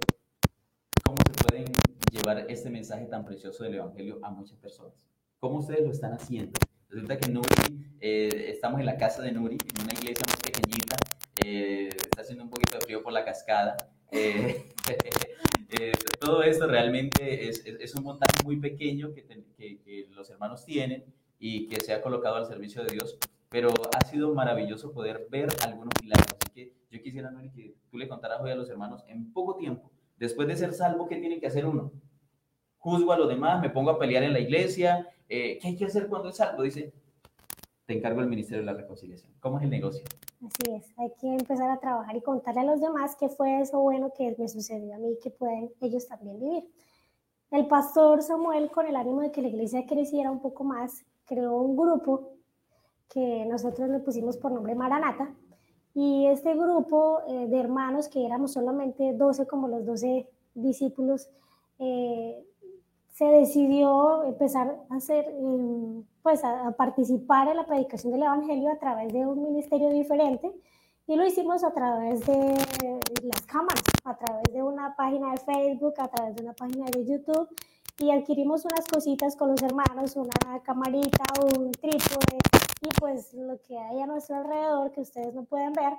[1.05, 1.65] cómo se pueden
[2.13, 4.95] llevar este mensaje tan precioso del Evangelio a muchas personas.
[5.41, 6.59] ¿Cómo ustedes lo están haciendo?
[6.89, 7.47] Resulta que Nuri,
[8.01, 10.97] eh, estamos en la casa de Nuri, en una iglesia más pequeñita,
[11.45, 13.77] eh, está haciendo un poquito de frío por la cascada.
[14.11, 14.65] Eh,
[16.21, 19.25] todo esto realmente es, es, un montaje muy pequeño que,
[19.57, 21.05] que, que los hermanos tienen
[21.39, 23.19] y que se ha colocado al servicio de Dios
[23.49, 26.27] pero ha sido maravilloso poder ver algunos milagros.
[26.41, 29.57] Así que yo quisiera, Nori, que tú le contaras hoy a los hermanos en poco
[29.57, 31.93] tiempo, después de ser salvo, ¿qué tiene que hacer uno?
[32.79, 35.09] Juzgo a los demás, me pongo a pelear en la iglesia.
[35.29, 36.63] Eh, ¿Qué hay que hacer cuando es salvo?
[36.63, 36.93] Dice,
[37.87, 39.33] te encargo el Ministerio de la Reconciliación.
[39.41, 40.03] ¿Cómo es el negocio?
[40.47, 43.81] Así es, hay que empezar a trabajar y contarle a los demás qué fue eso
[43.81, 46.65] bueno que me sucedió a mí que pueden ellos también vivir.
[47.51, 51.57] el pastor Samuel, con el ánimo de que la iglesia creciera un poco más, creó
[51.57, 52.35] un grupo
[53.09, 55.35] que nosotros le pusimos por nombre Maranata.
[55.95, 61.29] Y este grupo eh, de hermanos, que éramos solamente 12 como los 12 discípulos,
[61.79, 62.45] eh,
[63.19, 68.79] se decidió empezar a hacer, em, pues a, participar en la predicación del Evangelio a
[68.79, 70.53] través de un ministerio diferente
[71.09, 72.55] y lo hicimos a través de
[73.25, 77.05] las cámaras, a través de una página de Facebook, a través de una página de
[77.05, 77.49] YouTube
[77.99, 82.39] y adquirimos unas cositas con los hermanos, una camarita, un trípode
[82.83, 85.95] y pues lo que hay a nuestro alrededor que ustedes no pueden ver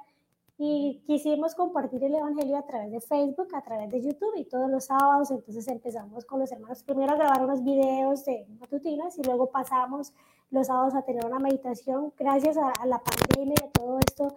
[0.62, 4.70] y quisimos compartir el Evangelio a través de Facebook, a través de YouTube y todos
[4.70, 9.24] los sábados, entonces empezamos con los hermanos primero a grabar unos videos de matutinas y
[9.24, 10.12] luego pasamos
[10.52, 12.12] los sábados a tener una meditación.
[12.20, 14.36] Gracias a, a la pandemia y a todo esto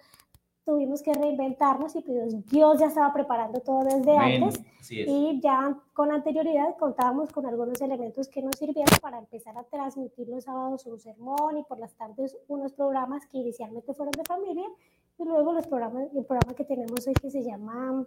[0.64, 6.12] tuvimos que reinventarnos y pues Dios ya estaba preparando todo desde antes y ya con
[6.12, 11.00] anterioridad contábamos con algunos elementos que nos sirvieron para empezar a transmitir los sábados un
[11.00, 14.66] sermón y por las tardes unos programas que inicialmente fueron de familia
[15.22, 18.04] y luego los programas, el programa que tenemos hoy que se llama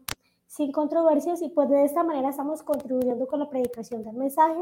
[0.48, 4.60] Sin Controversias y pues de esta manera estamos contribuyendo con la predicación del mensaje.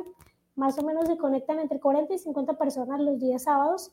[0.55, 3.91] Más o menos se conectan entre 40 y 50 personas los días sábados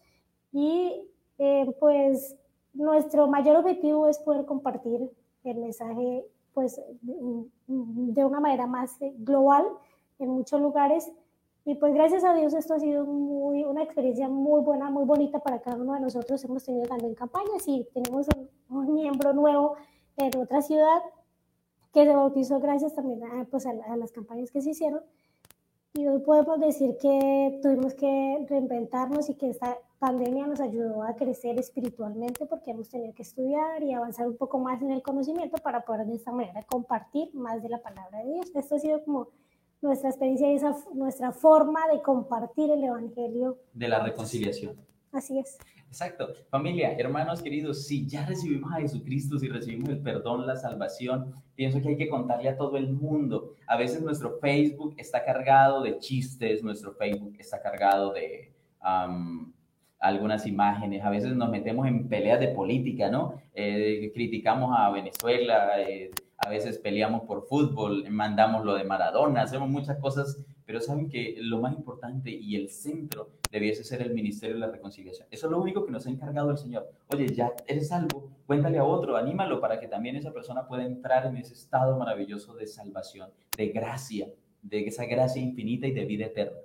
[0.52, 1.08] y
[1.38, 2.36] eh, pues
[2.74, 5.10] nuestro mayor objetivo es poder compartir
[5.44, 9.64] el mensaje pues de una manera más eh, global
[10.18, 11.10] en muchos lugares
[11.64, 15.40] y pues gracias a Dios esto ha sido muy, una experiencia muy buena, muy bonita
[15.40, 16.42] para cada uno de nosotros.
[16.44, 18.26] Hemos tenido también campañas y tenemos
[18.68, 19.74] un, miembro nuevo
[20.16, 21.02] en otra ciudad
[21.92, 25.02] que se bautizó gracias también a, pues a, las campañas que se hicieron.
[25.92, 31.14] Y hoy podemos decir que tuvimos que reinventarnos y que esta pandemia nos ayudó a
[31.14, 35.58] crecer espiritualmente porque hemos tenido que estudiar y avanzar un poco más en el conocimiento
[35.58, 38.52] para poder de esta manera compartir más de la palabra de Dios.
[38.54, 39.28] Esto ha sido como
[39.82, 43.58] nuestra experiencia y esa, nuestra forma de compartir el Evangelio.
[43.72, 44.76] De la reconciliación.
[45.12, 45.58] Así es.
[45.90, 46.28] Exacto.
[46.50, 51.80] Familia, hermanos queridos, si ya recibimos a Jesucristo, si recibimos el perdón, la salvación, pienso
[51.80, 53.54] que hay que contarle a todo el mundo.
[53.66, 58.52] A veces nuestro Facebook está cargado de chistes, nuestro Facebook está cargado de
[59.98, 63.34] algunas imágenes, a veces nos metemos en peleas de política, ¿no?
[63.52, 66.10] Eh, criticamos a Venezuela, eh,
[66.40, 71.36] a veces peleamos por fútbol, mandamos lo de Maradona, hacemos muchas cosas, pero saben que
[71.38, 75.28] lo más importante y el centro debiese ser el ministerio de la reconciliación.
[75.30, 76.90] Eso es lo único que nos ha encargado el Señor.
[77.08, 81.26] Oye, ya eres salvo, cuéntale a otro, anímalo para que también esa persona pueda entrar
[81.26, 84.28] en ese estado maravilloso de salvación, de gracia,
[84.62, 86.58] de esa gracia infinita y de vida eterna.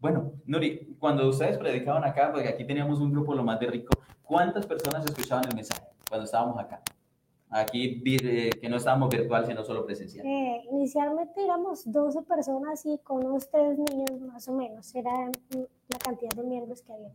[0.00, 3.96] Bueno, Nuri, cuando ustedes predicaban acá, porque aquí teníamos un grupo lo más de rico,
[4.22, 6.82] ¿cuántas personas escuchaban el mensaje cuando estábamos acá?
[7.56, 10.26] Aquí que no estábamos virtual, sino solo presencial.
[10.26, 15.98] Eh, inicialmente éramos 12 personas y con unos 3 niños más o menos, era la
[16.04, 17.12] cantidad de miembros que había.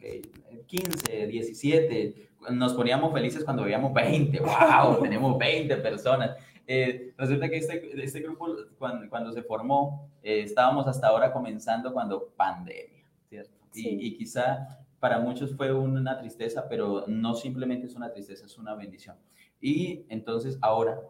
[0.65, 6.37] 15, 17, nos poníamos felices cuando veíamos 20, wow, tenemos 20 personas.
[6.65, 11.91] Eh, resulta que este, este grupo, cuando, cuando se formó, eh, estábamos hasta ahora comenzando
[11.91, 13.51] cuando pandemia, ¿cierto?
[13.73, 18.57] Y, y, quizá para muchos fue una tristeza, pero no simplemente es una tristeza, es
[18.57, 19.17] una bendición.
[19.61, 21.01] Y entonces ahora,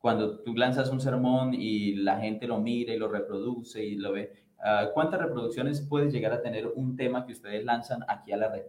[0.00, 4.12] cuando tú lanzas un sermón y la gente lo mira y lo reproduce y lo
[4.12, 4.32] ve,
[4.62, 8.48] ah, ¿cuántas reproducciones puede llegar a tener un tema que ustedes lanzan aquí a la
[8.48, 8.66] red?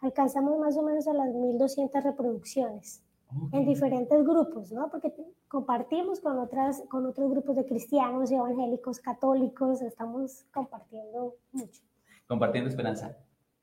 [0.00, 3.04] Alcanzamos más o menos a las 1.200 reproducciones
[3.52, 4.90] en diferentes grupos, ¿no?
[4.90, 5.12] Porque
[5.48, 11.82] compartimos con, otras, con otros grupos de cristianos, evangélicos, católicos, estamos compartiendo mucho.
[12.26, 13.16] Compartiendo esperanza.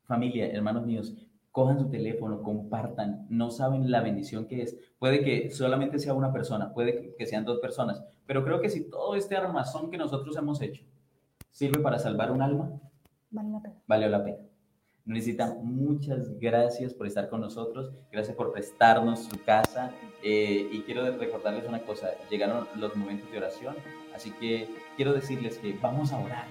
[0.03, 1.15] Familia, hermanos míos,
[1.51, 4.77] cojan su teléfono, compartan, no saben la bendición que es.
[4.99, 8.89] Puede que solamente sea una persona, puede que sean dos personas, pero creo que si
[8.89, 10.83] todo este armazón que nosotros hemos hecho
[11.51, 12.71] sirve para salvar un alma,
[13.29, 13.75] vale la pena.
[13.87, 14.37] Valió la pena.
[15.05, 21.09] Necesita muchas gracias por estar con nosotros, gracias por prestarnos su casa eh, y quiero
[21.17, 23.75] recordarles una cosa, llegaron los momentos de oración,
[24.13, 24.67] así que
[24.97, 26.45] quiero decirles que vamos a orar,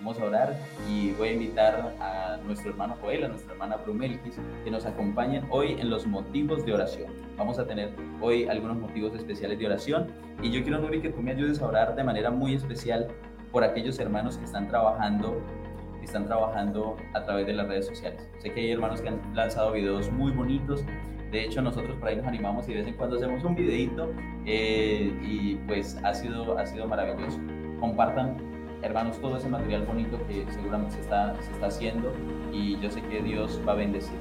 [0.00, 0.56] vamos a orar
[0.88, 5.44] y voy a invitar a nuestro hermano Joel, a nuestra hermana Brumelkis, que nos acompañen
[5.50, 7.12] hoy en los motivos de oración.
[7.36, 7.90] Vamos a tener
[8.20, 10.08] hoy algunos motivos especiales de oración
[10.42, 13.08] y yo quiero, Nuri, que tú me ayudes a orar de manera muy especial
[13.52, 15.42] por aquellos hermanos que están trabajando
[16.02, 18.28] están trabajando a través de las redes sociales.
[18.38, 20.84] Sé que hay hermanos que han lanzado videos muy bonitos.
[21.30, 24.10] De hecho, nosotros por ahí nos animamos y de vez en cuando hacemos un videito
[24.46, 27.38] eh, y pues ha sido, ha sido maravilloso.
[27.78, 28.36] Compartan,
[28.82, 32.12] hermanos, todo ese material bonito que seguramente se está, se está haciendo
[32.52, 34.18] y yo sé que Dios va a bendecir.